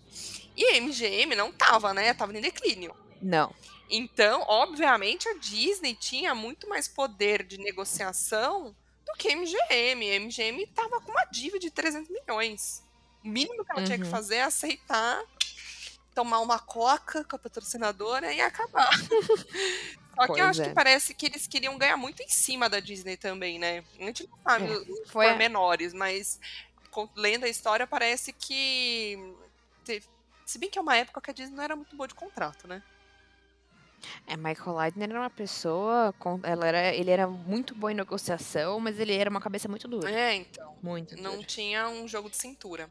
e 0.57 0.63
a 0.67 0.77
MGM 0.77 1.35
não 1.37 1.51
tava, 1.53 1.95
né? 1.95 2.13
Tava 2.13 2.37
em 2.37 2.41
declínio. 2.43 2.95
Não. 3.23 3.55
Então, 3.91 4.43
obviamente, 4.49 5.29
a 5.29 5.35
Disney 5.35 5.95
tinha 5.95 6.35
muito 6.35 6.69
mais 6.69 6.89
poder 6.89 7.45
de 7.45 7.59
negociação 7.59 8.75
do 9.05 9.13
que 9.15 9.29
a 9.29 9.33
MGM. 9.37 10.11
A 10.11 10.21
MGM 10.21 10.67
tava 10.69 11.01
com 11.01 11.11
uma 11.13 11.25
dívida 11.27 11.59
de 11.59 11.71
300 11.71 12.09
milhões. 12.11 12.83
O 13.23 13.29
mínimo 13.29 13.65
que 13.65 13.73
ela 13.73 13.85
tinha 13.85 13.99
que 13.99 14.05
Uhum. 14.05 14.11
fazer 14.11 14.37
é 14.37 14.43
aceitar, 14.43 15.23
tomar 16.15 16.41
uma 16.41 16.59
coca 16.59 17.25
com 17.25 17.37
a 17.37 17.39
patrocinadora 17.39 18.33
e 18.33 18.41
acabar. 18.41 18.91
Só 20.15 20.27
que 20.27 20.33
eu 20.33 20.37
Pois 20.37 20.41
acho 20.41 20.63
é. 20.63 20.69
que 20.69 20.75
parece 20.75 21.13
que 21.15 21.27
eles 21.27 21.47
queriam 21.47 21.77
ganhar 21.77 21.97
muito 21.97 22.23
em 22.23 22.29
cima 22.29 22.69
da 22.69 22.79
Disney 22.81 23.17
também, 23.17 23.59
né? 23.59 23.83
A 23.99 24.03
gente 24.05 24.29
não 24.29 24.39
sabe 24.43 24.65
É, 24.67 24.77
os 24.79 25.11
foi 25.11 25.27
pormenores, 25.29 25.93
mas 25.93 26.39
lendo 27.17 27.45
a 27.45 27.49
história 27.49 27.87
parece 27.87 28.33
que. 28.33 29.19
Se 30.47 30.59
bem 30.59 30.71
que 30.71 30.79
é 30.79 30.83
uma 30.83 30.97
época 30.97 31.21
que 31.21 31.31
a 31.31 31.35
Disney 31.35 31.57
não 31.57 31.65
era 31.65 31.75
muito 31.75 31.97
boa 31.97 32.07
de 32.07 32.15
contrato, 32.15 32.69
né? 32.69 32.83
É, 34.27 34.37
Michael 34.37 34.77
Leitner 34.77 35.11
era 35.11 35.21
uma 35.21 35.31
pessoa. 35.31 36.15
com- 36.19 36.41
Ela 36.43 36.67
era, 36.67 36.95
ele 36.95 37.11
era 37.11 37.27
muito 37.27 37.75
bom 37.75 37.91
em 37.91 37.95
negociação, 37.95 38.81
mas 38.81 38.99
ele 38.99 39.15
era 39.15 39.29
uma 39.31 39.41
cabeça 39.41 39.69
muito 39.69 39.87
dura. 39.89 40.11
É, 40.11 40.35
então. 40.35 40.77
Muito 40.83 41.17
Não 41.21 41.37
dura. 41.37 41.47
tinha 41.47 41.89
um 41.89 42.07
jogo 42.09 42.29
de 42.31 42.37
cintura. 42.37 42.91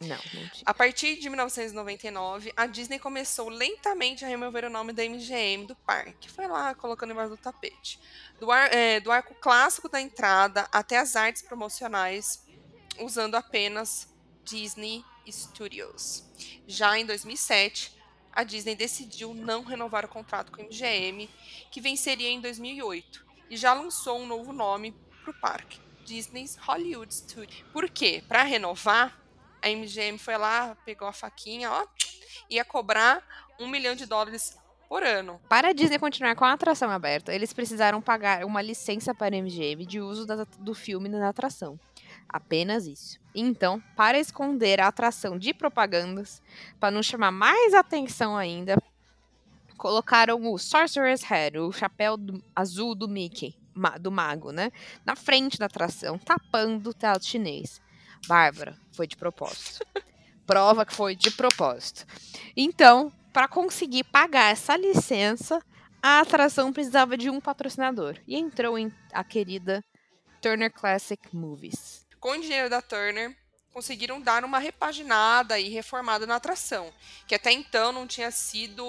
Não, 0.00 0.08
não 0.08 0.48
tinha. 0.48 0.62
A 0.66 0.74
partir 0.74 1.16
de 1.16 1.28
1999, 1.30 2.52
a 2.56 2.66
Disney 2.66 2.98
começou 2.98 3.48
lentamente 3.48 4.24
a 4.24 4.28
remover 4.28 4.64
o 4.64 4.70
nome 4.70 4.92
da 4.92 5.04
MGM 5.04 5.66
do 5.66 5.76
parque. 5.76 6.28
Foi 6.30 6.48
lá 6.48 6.74
colocando 6.74 7.12
embaixo 7.12 7.30
do 7.30 7.36
tapete. 7.36 8.00
Do, 8.40 8.50
ar- 8.50 8.74
é, 8.74 8.98
do 8.98 9.12
arco 9.12 9.34
clássico 9.36 9.88
da 9.88 10.00
entrada 10.00 10.68
até 10.72 10.98
as 10.98 11.14
artes 11.14 11.42
promocionais, 11.42 12.44
usando 12.98 13.36
apenas 13.36 14.08
Disney 14.42 15.04
Studios. 15.30 16.24
Já 16.66 16.98
em 16.98 17.06
2007, 17.06 17.96
a 18.34 18.42
Disney 18.42 18.74
decidiu 18.74 19.32
não 19.32 19.62
renovar 19.62 20.04
o 20.04 20.08
contrato 20.08 20.50
com 20.50 20.60
a 20.60 20.64
MGM, 20.64 21.28
que 21.70 21.80
venceria 21.80 22.28
em 22.30 22.40
2008, 22.40 23.24
e 23.48 23.56
já 23.56 23.72
lançou 23.72 24.18
um 24.20 24.26
novo 24.26 24.52
nome 24.52 24.92
para 25.22 25.30
o 25.30 25.34
parque, 25.34 25.78
Disney's 26.04 26.56
Hollywood 26.56 27.14
Studios. 27.14 27.64
Por 27.72 27.88
quê? 27.88 28.22
Para 28.26 28.42
renovar, 28.42 29.18
a 29.62 29.68
MGM 29.70 30.18
foi 30.18 30.36
lá, 30.36 30.76
pegou 30.84 31.06
a 31.08 31.12
faquinha, 31.12 31.70
ó, 31.70 31.86
ia 32.50 32.64
cobrar 32.64 33.22
um 33.58 33.68
milhão 33.68 33.94
de 33.94 34.04
dólares 34.04 34.58
por 34.88 35.02
ano. 35.02 35.40
Para 35.48 35.68
a 35.68 35.72
Disney 35.72 35.98
continuar 35.98 36.34
com 36.36 36.44
a 36.44 36.52
atração 36.52 36.90
aberta, 36.90 37.34
eles 37.34 37.52
precisaram 37.52 38.02
pagar 38.02 38.44
uma 38.44 38.60
licença 38.60 39.14
para 39.14 39.34
a 39.34 39.38
MGM 39.38 39.86
de 39.86 40.00
uso 40.00 40.26
da- 40.26 40.44
do 40.58 40.74
filme 40.74 41.08
na 41.08 41.28
atração. 41.28 41.78
Apenas 42.28 42.86
isso. 42.86 43.18
Então, 43.34 43.82
para 43.96 44.18
esconder 44.18 44.80
a 44.80 44.88
atração 44.88 45.38
de 45.38 45.52
propagandas, 45.54 46.40
para 46.78 46.90
não 46.90 47.02
chamar 47.02 47.30
mais 47.32 47.74
atenção 47.74 48.36
ainda, 48.36 48.76
colocaram 49.76 50.40
o 50.52 50.58
Sorcerer's 50.58 51.22
Head, 51.22 51.58
o 51.58 51.72
chapéu 51.72 52.16
do- 52.16 52.42
azul 52.54 52.94
do 52.94 53.08
Mickey, 53.08 53.54
ma- 53.74 53.98
do 53.98 54.10
mago, 54.10 54.50
né? 54.52 54.70
Na 55.04 55.16
frente 55.16 55.58
da 55.58 55.66
atração, 55.66 56.18
tapando 56.18 56.90
o 56.90 56.94
teatro 56.94 57.26
chinês. 57.26 57.80
Bárbara, 58.26 58.78
foi 58.92 59.06
de 59.06 59.16
propósito. 59.16 59.84
Prova 60.46 60.84
que 60.86 60.94
foi 60.94 61.16
de 61.16 61.30
propósito. 61.30 62.06
Então, 62.56 63.12
para 63.32 63.48
conseguir 63.48 64.04
pagar 64.04 64.52
essa 64.52 64.76
licença, 64.76 65.60
a 66.02 66.20
atração 66.20 66.72
precisava 66.72 67.16
de 67.16 67.28
um 67.30 67.40
patrocinador. 67.40 68.16
E 68.28 68.36
entrou 68.36 68.78
em 68.78 68.92
a 69.12 69.24
querida 69.24 69.82
Turner 70.40 70.72
Classic 70.72 71.20
Movies. 71.34 72.03
Com 72.24 72.30
o 72.30 72.40
dinheiro 72.40 72.70
da 72.70 72.80
Turner, 72.80 73.36
conseguiram 73.70 74.18
dar 74.18 74.46
uma 74.46 74.58
repaginada 74.58 75.60
e 75.60 75.68
reformada 75.68 76.26
na 76.26 76.36
atração, 76.36 76.90
que 77.28 77.34
até 77.34 77.52
então 77.52 77.92
não 77.92 78.06
tinha 78.06 78.30
sido 78.30 78.82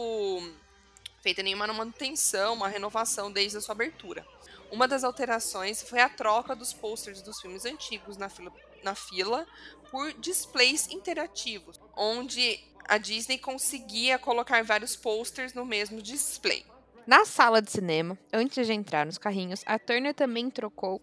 feita 1.21 1.43
nenhuma 1.43 1.67
manutenção, 1.67 2.53
uma 2.53 2.69
renovação 2.69 3.29
desde 3.29 3.57
a 3.57 3.61
sua 3.61 3.73
abertura. 3.73 4.25
Uma 4.71 4.87
das 4.87 5.03
alterações 5.03 5.83
foi 5.83 5.99
a 5.99 6.07
troca 6.07 6.55
dos 6.55 6.71
posters 6.71 7.21
dos 7.21 7.41
filmes 7.41 7.65
antigos 7.65 8.15
na 8.15 8.29
fila, 8.29 8.53
na 8.81 8.95
fila 8.95 9.45
por 9.91 10.13
displays 10.13 10.87
interativos, 10.87 11.77
onde 11.93 12.57
a 12.87 12.97
Disney 12.97 13.37
conseguia 13.37 14.17
colocar 14.17 14.63
vários 14.63 14.95
posters 14.95 15.53
no 15.53 15.65
mesmo 15.65 16.01
display. 16.01 16.65
Na 17.05 17.25
sala 17.25 17.61
de 17.61 17.69
cinema, 17.69 18.17
antes 18.31 18.65
de 18.65 18.71
entrar 18.71 19.05
nos 19.05 19.17
carrinhos, 19.17 19.61
a 19.65 19.77
Turner 19.77 20.13
também 20.13 20.49
trocou 20.49 21.01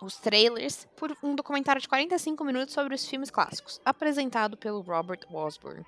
os 0.00 0.16
trailers 0.16 0.86
por 0.96 1.16
um 1.22 1.34
documentário 1.34 1.80
de 1.80 1.88
45 1.88 2.44
minutos 2.44 2.74
sobre 2.74 2.94
os 2.94 3.06
filmes 3.06 3.30
clássicos, 3.30 3.80
apresentado 3.84 4.56
pelo 4.56 4.80
Robert 4.80 5.20
Osborne. 5.32 5.84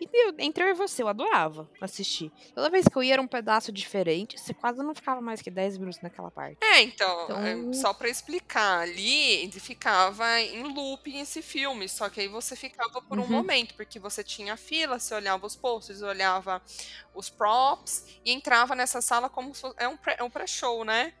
E 0.00 0.08
eu, 0.12 0.34
entre 0.38 0.64
eu 0.64 0.68
e 0.70 0.74
você, 0.74 1.00
eu 1.00 1.06
adorava 1.06 1.70
assistir. 1.80 2.32
Toda 2.56 2.68
vez 2.68 2.88
que 2.88 2.96
eu 2.96 3.04
ia 3.04 3.12
era 3.12 3.22
um 3.22 3.26
pedaço 3.28 3.70
diferente, 3.70 4.36
você 4.40 4.52
quase 4.52 4.82
não 4.82 4.92
ficava 4.96 5.20
mais 5.20 5.40
que 5.40 5.48
10 5.48 5.78
minutos 5.78 6.00
naquela 6.02 6.28
parte. 6.28 6.58
É, 6.60 6.80
então, 6.82 7.24
Então- 7.24 7.46
é, 7.70 7.72
só 7.72 7.94
pra 7.94 8.08
explicar, 8.08 8.80
ali 8.80 9.44
ele 9.44 9.60
ficava 9.60 10.40
em 10.40 10.64
looping 10.74 11.20
esse 11.20 11.40
filme, 11.40 11.88
só 11.88 12.08
que 12.08 12.20
aí 12.20 12.26
você 12.26 12.56
ficava 12.56 13.00
por 13.00 13.16
um 13.16 13.22
Uhum. 13.22 13.28
momento, 13.28 13.74
porque 13.76 14.00
você 14.00 14.24
tinha 14.24 14.56
fila, 14.56 14.98
você 14.98 15.14
olhava 15.14 15.46
os 15.46 15.54
posters, 15.54 16.02
olhava 16.02 16.60
os 17.14 17.30
props 17.30 18.04
e 18.24 18.32
entrava 18.32 18.74
nessa 18.74 19.00
sala 19.00 19.28
como 19.28 19.54
se 19.54 19.60
fosse, 19.60 19.76
é 19.78 19.86
um 19.86 19.96
pré- 19.96 20.16
é 20.18 20.24
um 20.24 20.30
pré-show, 20.30 20.84
né? 20.84 21.14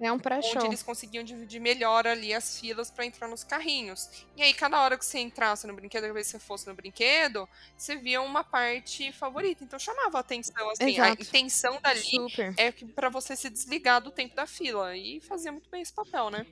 É 0.00 0.10
um 0.10 0.14
onde 0.14 0.22
pré-show. 0.22 0.64
eles 0.66 0.82
conseguiam 0.82 1.24
dividir 1.24 1.60
melhor 1.60 2.06
ali 2.06 2.32
as 2.32 2.58
filas 2.58 2.90
para 2.90 3.04
entrar 3.04 3.26
nos 3.28 3.42
carrinhos. 3.42 4.08
E 4.36 4.42
aí, 4.42 4.54
cada 4.54 4.80
hora 4.80 4.96
que 4.96 5.04
você 5.04 5.18
entrasse 5.18 5.66
no 5.66 5.74
brinquedo, 5.74 6.02
cada 6.02 6.12
vez 6.12 6.26
que 6.26 6.32
você 6.32 6.38
fosse 6.38 6.66
no 6.68 6.74
brinquedo, 6.74 7.48
você 7.76 7.96
via 7.96 8.20
uma 8.22 8.44
parte 8.44 9.10
favorita. 9.12 9.64
Então 9.64 9.78
chamava 9.78 10.18
a 10.18 10.20
atenção, 10.20 10.70
assim, 10.70 11.00
a 11.00 11.10
intenção 11.10 11.80
dali 11.82 12.00
Super. 12.00 12.54
é 12.56 12.70
para 12.70 13.08
você 13.08 13.34
se 13.34 13.50
desligar 13.50 14.00
do 14.00 14.10
tempo 14.10 14.36
da 14.36 14.46
fila. 14.46 14.96
E 14.96 15.20
fazia 15.20 15.50
muito 15.50 15.68
bem 15.68 15.82
esse 15.82 15.92
papel, 15.92 16.30
né? 16.30 16.46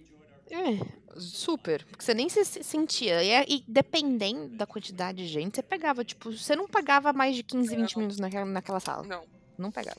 É, 0.51 1.19
super. 1.21 1.85
Porque 1.87 2.05
você 2.05 2.15
nem 2.15 2.29
se 2.29 2.45
se 2.45 2.63
sentia. 2.63 3.23
E, 3.23 3.31
é- 3.31 3.45
e 3.49 3.65
dependendo 3.67 4.49
da 4.57 4.67
quantidade 4.67 5.19
de 5.19 5.27
gente, 5.29 5.57
você 5.57 5.63
pegava, 5.63 6.05
tipo, 6.05 6.31
você 6.33 6.55
não 6.55 6.67
pegava 6.69 7.13
mais 7.13 7.35
de 7.35 7.43
15, 7.43 7.75
20 7.75 7.97
minutos 7.97 8.19
naquela, 8.19 8.45
naquela 8.47 8.81
sala. 8.81 9.03
Não. 9.05 9.25
Não 9.59 9.71
pegava. 9.71 9.99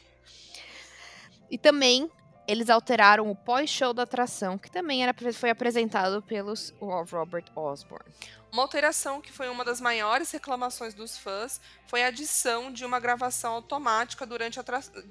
E 1.50 1.58
também 1.58 2.10
eles 2.48 2.70
alteraram 2.70 3.30
o 3.30 3.36
pós-show 3.36 3.94
da 3.94 4.04
atração, 4.04 4.58
que 4.58 4.72
também 4.72 5.04
era, 5.04 5.14
foi 5.34 5.50
apresentado 5.50 6.22
pelos 6.22 6.74
Robert 6.80 7.46
Osborne. 7.56 8.06
Uma 8.52 8.64
alteração 8.64 9.22
que 9.22 9.32
foi 9.32 9.50
uma 9.50 9.66
das 9.66 9.82
maiores 9.82 10.32
reclamações 10.32 10.94
dos 10.94 11.18
fãs 11.18 11.60
foi 11.86 12.04
a 12.04 12.08
adição 12.08 12.72
de 12.72 12.86
uma 12.86 13.00
gravação 13.00 13.54
automática 13.54 14.26
durante 14.26 14.60
a, 14.60 14.64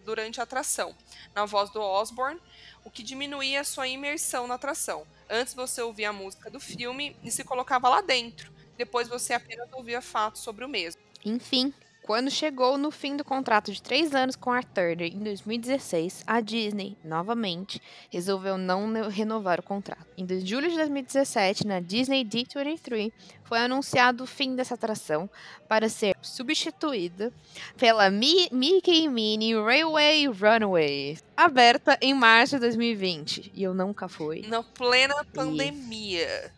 durante 0.05 0.41
a 0.41 0.45
atração, 0.45 0.95
na 1.35 1.45
voz 1.45 1.71
do 1.71 1.81
Osborne, 1.81 2.41
o 2.83 2.91
que 2.91 3.03
diminuía 3.03 3.61
a 3.61 3.65
sua 3.65 3.87
imersão 3.87 4.47
na 4.47 4.55
atração. 4.55 5.07
Antes 5.29 5.53
você 5.53 5.83
ouvia 5.83 6.11
a 6.11 6.13
música 6.15 6.51
do 6.51 6.59
filme 6.59 7.15
e 7.23 7.31
se 7.31 7.45
colocava 7.45 7.89
lá 7.89 8.01
dentro. 8.01 8.51
Depois 8.79 9.09
você 9.09 9.35
apenas 9.35 9.71
ouvia 9.73 10.01
fatos 10.01 10.41
sobre 10.41 10.65
o 10.65 10.69
mesmo. 10.69 11.01
Enfim, 11.25 11.75
quando 12.07 12.31
chegou 12.31 12.79
no 12.79 12.91
fim 12.91 13.17
do 13.17 13.25
contrato 13.25 13.73
de 13.73 13.83
três 13.83 14.15
anos 14.15 14.37
com 14.37 14.53
a 14.53 14.63
Turner 14.63 15.13
em 15.13 15.19
2016, 15.19 16.23
a 16.27 16.41
Disney, 16.41 16.97
novamente, 17.05 17.83
resolveu 18.11 18.57
não 18.57 18.93
renovar 19.09 19.59
o 19.59 19.63
contrato. 19.63 20.07
Em 20.17 20.27
julho 20.47 20.69
de 20.71 20.77
2017, 20.77 21.67
na 21.67 21.81
Disney 21.81 22.25
D23, 22.25 23.13
foi 23.45 23.59
anunciado 23.59 24.25
o 24.25 24.27
fim 24.27 24.55
dessa 24.55 24.75
atração 24.75 25.29
para 25.69 25.89
ser 25.89 26.17
substituída 26.23 27.33
pela 27.77 28.09
Mi- 28.09 28.49
Mickey 28.53 29.09
Minnie 29.09 29.55
Railway 29.55 30.27
Runway, 30.27 31.19
aberta 31.37 31.99
em 32.01 32.15
março 32.15 32.55
de 32.57 32.61
2020. 32.61 33.51
E 33.55 33.63
eu 33.65 33.75
nunca 33.75 34.09
fui. 34.09 34.43
Na 34.47 34.63
plena 34.63 35.25
pandemia. 35.35 36.53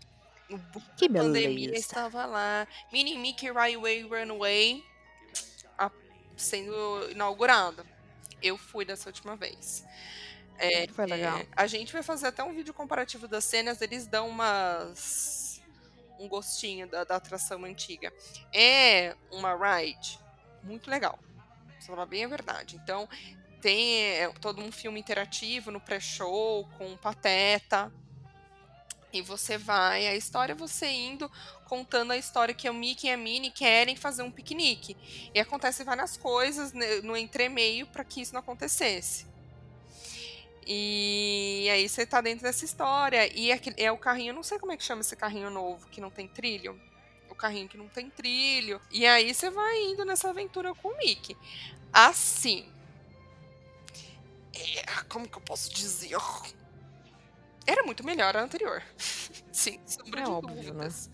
Boom 0.51 0.83
Que 0.97 1.09
da 1.09 1.21
pandemia 1.21 1.67
beleza. 1.69 1.75
estava 1.79 2.25
lá. 2.25 2.67
Mini 2.91 3.19
Mickey 3.19 3.51
Railway 3.53 4.03
Runway 4.03 4.83
a- 4.83 4.88
sendo 6.39 7.11
inaugurado. 7.11 7.85
Eu 8.43 8.57
fui 8.57 8.85
dessa 8.85 9.09
última 9.09 9.37
vez. 9.37 9.85
É, 10.59 10.89
Foi 10.89 11.07
legal. 11.07 11.39
é, 11.39 11.47
a 11.57 11.67
gente 11.67 11.93
vai 11.93 12.03
fazer 12.03 12.27
até 12.29 12.43
um 12.43 12.55
vídeo 12.55 12.75
comparativo 12.75 13.29
das 13.29 13.45
cenas, 13.45 13.81
eles 13.81 14.07
dão 14.07 14.29
umas. 14.29 15.61
um 16.19 16.29
gostinho 16.29 16.89
da, 16.89 17.05
da 17.05 17.17
atração 17.17 17.65
antiga. 17.65 18.13
É 18.53 19.15
uma 19.31 19.55
ride 19.55 20.19
muito 20.63 20.91
legal. 20.91 21.19
Pra 21.67 21.81
falar 21.83 22.07
bem 22.07 22.25
a 22.25 22.29
verdade. 22.29 22.77
Então, 22.77 23.09
tem 23.61 24.03
é, 24.03 24.29
todo 24.41 24.61
um 24.63 24.73
filme 24.73 24.99
interativo 24.99 25.71
no 25.71 25.81
pré-show, 25.81 26.69
com 26.77 26.97
Pateta. 26.97 27.93
E 29.13 29.23
você 29.23 29.57
vai, 29.57 30.07
a 30.07 30.15
história 30.15 30.53
é 30.53 30.57
você 30.57 30.87
indo 30.87 31.31
contando 31.65 32.13
a 32.13 32.17
história 32.17 32.55
que 32.55 32.69
o 32.69 32.75
Mickey 32.75 33.09
e 33.09 33.11
a 33.11 33.17
Minnie 33.17 33.51
querem 33.51 33.97
fazer 33.97 34.23
um 34.23 34.31
piquenique. 34.31 34.97
E 35.35 35.41
acontece 35.41 35.85
várias 35.85 36.17
coisas 36.17 36.73
né, 36.73 37.01
no 37.03 37.17
entremeio 37.17 37.87
para 37.87 38.05
que 38.05 38.21
isso 38.21 38.33
não 38.33 38.41
acontecesse. 38.41 39.27
E 40.67 41.67
aí 41.73 41.89
você 41.89 42.05
tá 42.05 42.21
dentro 42.21 42.43
dessa 42.43 42.65
história. 42.65 43.27
E 43.35 43.51
é 43.79 43.91
o 43.91 43.97
carrinho, 43.97 44.35
não 44.35 44.43
sei 44.43 44.59
como 44.59 44.73
é 44.73 44.77
que 44.77 44.85
chama 44.85 45.01
esse 45.01 45.17
carrinho 45.17 45.49
novo 45.49 45.89
que 45.89 46.01
não 46.01 46.11
tem 46.11 46.29
trilho. 46.29 46.79
O 47.31 47.35
carrinho 47.35 47.69
que 47.69 47.79
não 47.79 47.89
tem 47.89 48.11
trilho. 48.11 48.81
E 48.91 49.07
aí 49.07 49.33
você 49.33 49.49
vai 49.49 49.83
indo 49.85 50.05
nessa 50.05 50.29
aventura 50.29 50.75
com 50.75 50.89
o 50.89 50.99
Mickey. 50.99 51.35
Assim. 51.91 52.71
É, 54.55 54.85
como 55.09 55.29
que 55.29 55.39
eu 55.39 55.43
posso 55.43 55.73
dizer? 55.73 56.17
Era 57.71 57.83
muito 57.83 58.03
melhor 58.05 58.35
a 58.35 58.41
anterior. 58.43 58.83
Sim, 59.53 59.79
sombra 59.87 60.21
É 60.23 60.25
de 60.25 60.31
óbvio, 60.31 60.55
né? 60.57 60.63
dúvidas. 60.63 61.11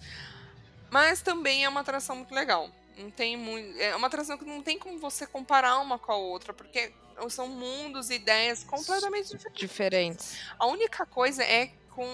Mas 0.88 1.20
também 1.20 1.64
é 1.64 1.68
uma 1.68 1.80
atração 1.80 2.14
muito 2.14 2.32
legal. 2.32 2.70
Não 2.96 3.10
tem 3.10 3.36
muito. 3.36 3.76
É 3.80 3.96
uma 3.96 4.06
atração 4.06 4.38
que 4.38 4.44
não 4.44 4.62
tem 4.62 4.78
como 4.78 4.98
você 5.00 5.26
comparar 5.26 5.78
uma 5.80 5.98
com 5.98 6.12
a 6.12 6.16
outra, 6.16 6.54
porque 6.54 6.92
são 7.28 7.48
mundos 7.48 8.08
e 8.10 8.14
ideias 8.14 8.62
completamente 8.62 9.30
diferentes. 9.36 9.58
Diferentes. 9.60 10.38
A 10.56 10.66
única 10.66 11.04
coisa 11.04 11.42
é 11.42 11.72
com. 11.90 12.04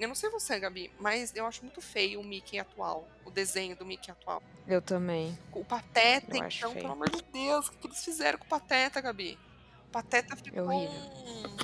Eu 0.00 0.08
não 0.08 0.16
sei 0.16 0.28
você, 0.30 0.58
Gabi, 0.58 0.90
mas 0.98 1.32
eu 1.36 1.46
acho 1.46 1.62
muito 1.62 1.80
feio 1.80 2.20
o 2.20 2.24
Mickey 2.24 2.58
atual. 2.58 3.08
O 3.24 3.30
desenho 3.30 3.76
do 3.76 3.86
Mickey 3.86 4.10
atual. 4.10 4.42
Eu 4.66 4.82
também. 4.82 5.38
O 5.52 5.64
Pateta, 5.64 6.36
Eu 6.36 6.46
então, 6.48 6.74
pelo 6.74 6.92
amor 6.92 7.10
de 7.10 7.22
Deus, 7.32 7.68
o 7.68 7.72
que 7.72 7.86
eles 7.86 8.04
fizeram 8.04 8.36
com 8.40 8.46
o 8.46 8.48
Pateta, 8.48 9.00
Gabi? 9.00 9.38
O 9.86 9.90
Pateta 9.92 10.34
ficou 10.34 10.64
horrível. 10.64 10.90
um, 10.90 11.56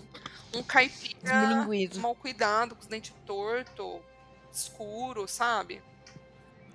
um 0.55 0.63
caipira 0.63 1.67
mal 2.01 2.15
cuidado, 2.15 2.75
com 2.75 2.81
os 2.83 2.87
dentes 2.87 3.15
tortos, 3.27 4.01
escuro, 4.53 5.27
sabe? 5.29 5.83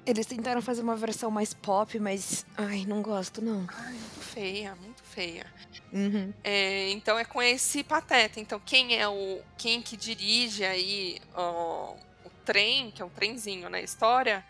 Eles 0.06 0.26
tentaram 0.28 0.62
fazer 0.62 0.82
uma 0.82 0.96
versão 0.96 1.32
mais 1.32 1.54
pop, 1.54 2.00
mas. 2.00 2.46
Ai, 2.56 2.86
não 2.86 3.02
gosto, 3.02 3.42
não. 3.42 3.66
Ai, 3.70 3.94
muito 3.94 4.20
feia, 4.22 4.76
muito 4.76 5.04
feia. 5.04 5.46
Uhum. 5.92 6.32
É, 6.44 6.92
então 6.92 7.18
é 7.18 7.26
com 7.26 7.42
esse 7.42 7.84
pateta. 7.84 8.40
Então 8.40 8.62
quem 8.64 9.00
é 9.00 9.08
o 9.08 9.42
quem 9.58 9.82
que 9.82 9.98
dirige 9.98 10.64
aí 10.64 11.20
ó, 11.34 11.96
o 12.24 12.30
trem, 12.46 12.92
que 12.92 13.02
é 13.02 13.06
um 13.06 13.10
trenzinho 13.10 13.70
na 13.70 13.82
história, 13.82 14.46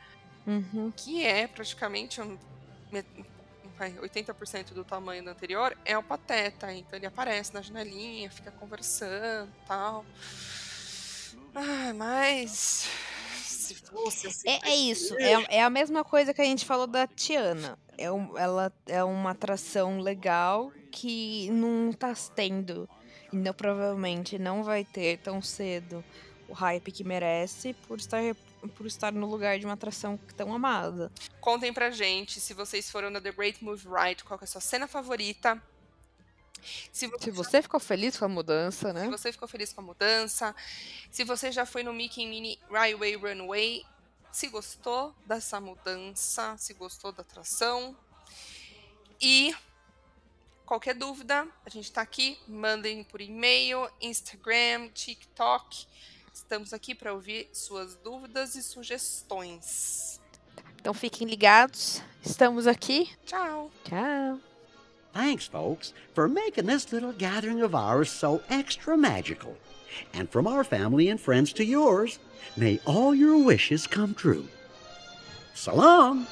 Uhum. 0.45 0.91
que 0.95 1.25
é 1.25 1.47
praticamente 1.47 2.21
um, 2.21 2.37
vai, 3.77 3.91
80% 3.93 4.73
do 4.73 4.83
tamanho 4.83 5.23
do 5.23 5.29
anterior, 5.29 5.77
é 5.85 5.97
o 5.97 6.03
pateta. 6.03 6.73
Então 6.73 6.97
ele 6.97 7.05
aparece 7.05 7.53
na 7.53 7.61
janelinha, 7.61 8.29
fica 8.31 8.51
conversando, 8.51 9.51
tal. 9.67 10.05
Ah, 11.53 11.93
mas 11.95 12.87
se 13.43 13.75
fosse 13.75 14.27
assim, 14.27 14.49
É, 14.49 14.69
é 14.69 14.75
isso. 14.75 15.15
É, 15.17 15.57
é 15.57 15.63
a 15.63 15.69
mesma 15.69 16.03
coisa 16.03 16.33
que 16.33 16.41
a 16.41 16.45
gente 16.45 16.65
falou 16.65 16.87
da 16.87 17.07
Tiana. 17.07 17.77
É 17.97 18.11
um- 18.11 18.37
ela 18.37 18.71
é 18.87 19.03
uma 19.03 19.31
atração 19.31 19.99
legal 19.99 20.71
que 20.91 21.49
não 21.51 21.93
tá 21.93 22.13
tendo. 22.35 22.89
E 23.31 23.35
não, 23.37 23.53
provavelmente 23.53 24.37
não 24.37 24.63
vai 24.63 24.83
ter 24.83 25.17
tão 25.19 25.41
cedo 25.41 26.03
o 26.47 26.53
hype 26.53 26.91
que 26.91 27.03
merece 27.03 27.73
por 27.87 27.99
estar, 27.99 28.21
por 28.75 28.85
estar 28.85 29.11
no 29.11 29.27
lugar 29.27 29.59
de 29.59 29.65
uma 29.65 29.73
atração 29.73 30.17
tão 30.35 30.53
amada. 30.53 31.11
Contem 31.39 31.73
pra 31.73 31.91
gente 31.91 32.39
se 32.39 32.53
vocês 32.53 32.89
foram 32.89 33.09
na 33.09 33.21
The 33.21 33.31
Great 33.31 33.63
Move 33.63 33.87
Ride, 33.87 34.23
qual 34.23 34.37
que 34.37 34.43
é 34.43 34.47
a 34.47 34.49
sua 34.49 34.61
cena 34.61 34.87
favorita. 34.87 35.61
Se 36.91 37.07
você 37.07 37.23
Se 37.25 37.31
você 37.31 37.61
ficou 37.61 37.79
feliz 37.79 38.17
com 38.17 38.25
a 38.25 38.29
mudança, 38.29 38.87
Se 38.87 38.93
né? 38.93 39.07
você 39.09 39.31
ficou 39.31 39.47
feliz 39.47 39.71
com 39.71 39.81
a 39.81 39.83
mudança, 39.83 40.55
se 41.11 41.23
você 41.23 41.51
já 41.51 41.65
foi 41.65 41.83
no 41.83 41.93
Mickey 41.93 42.25
Mini 42.25 42.59
Railway 42.71 43.15
Runway, 43.15 43.85
se 44.31 44.47
gostou 44.49 45.13
dessa 45.25 45.61
mudança, 45.61 46.57
se 46.57 46.73
gostou 46.73 47.11
da 47.11 47.21
atração. 47.21 47.95
E 49.21 49.55
qualquer 50.65 50.95
dúvida, 50.95 51.47
a 51.65 51.69
gente 51.69 51.91
tá 51.91 52.01
aqui, 52.01 52.37
mandem 52.47 53.03
por 53.03 53.21
e-mail, 53.21 53.89
Instagram, 54.01 54.89
TikTok. 54.89 55.87
Estamos 56.45 56.73
aqui 56.73 56.93
para 56.93 57.11
ouvir 57.11 57.49
suas 57.51 57.95
dúvidas 57.95 58.53
e 58.53 58.61
sugestões. 58.61 60.21
Então 60.79 60.93
fiquem 60.93 61.27
ligados. 61.27 62.03
Estamos 62.23 62.67
aqui. 62.67 63.09
Tchau! 63.25 63.71
Tchau. 63.83 64.39
Thanks, 65.11 65.47
folks, 65.47 65.91
for 66.13 66.29
making 66.29 66.67
this 66.67 66.91
little 66.91 67.13
gathering 67.13 67.63
of 67.63 67.73
ours 67.73 68.11
so 68.11 68.43
extra 68.47 68.95
magical. 68.95 69.57
And 70.13 70.29
from 70.29 70.45
our 70.45 70.63
family 70.63 71.09
and 71.09 71.19
friends 71.19 71.51
to 71.53 71.63
yours, 71.63 72.19
may 72.55 72.79
all 72.85 73.15
your 73.15 73.43
wishes 73.43 73.87
come 73.87 74.13
true. 74.13 74.47
So 75.55 75.73
long! 75.73 76.27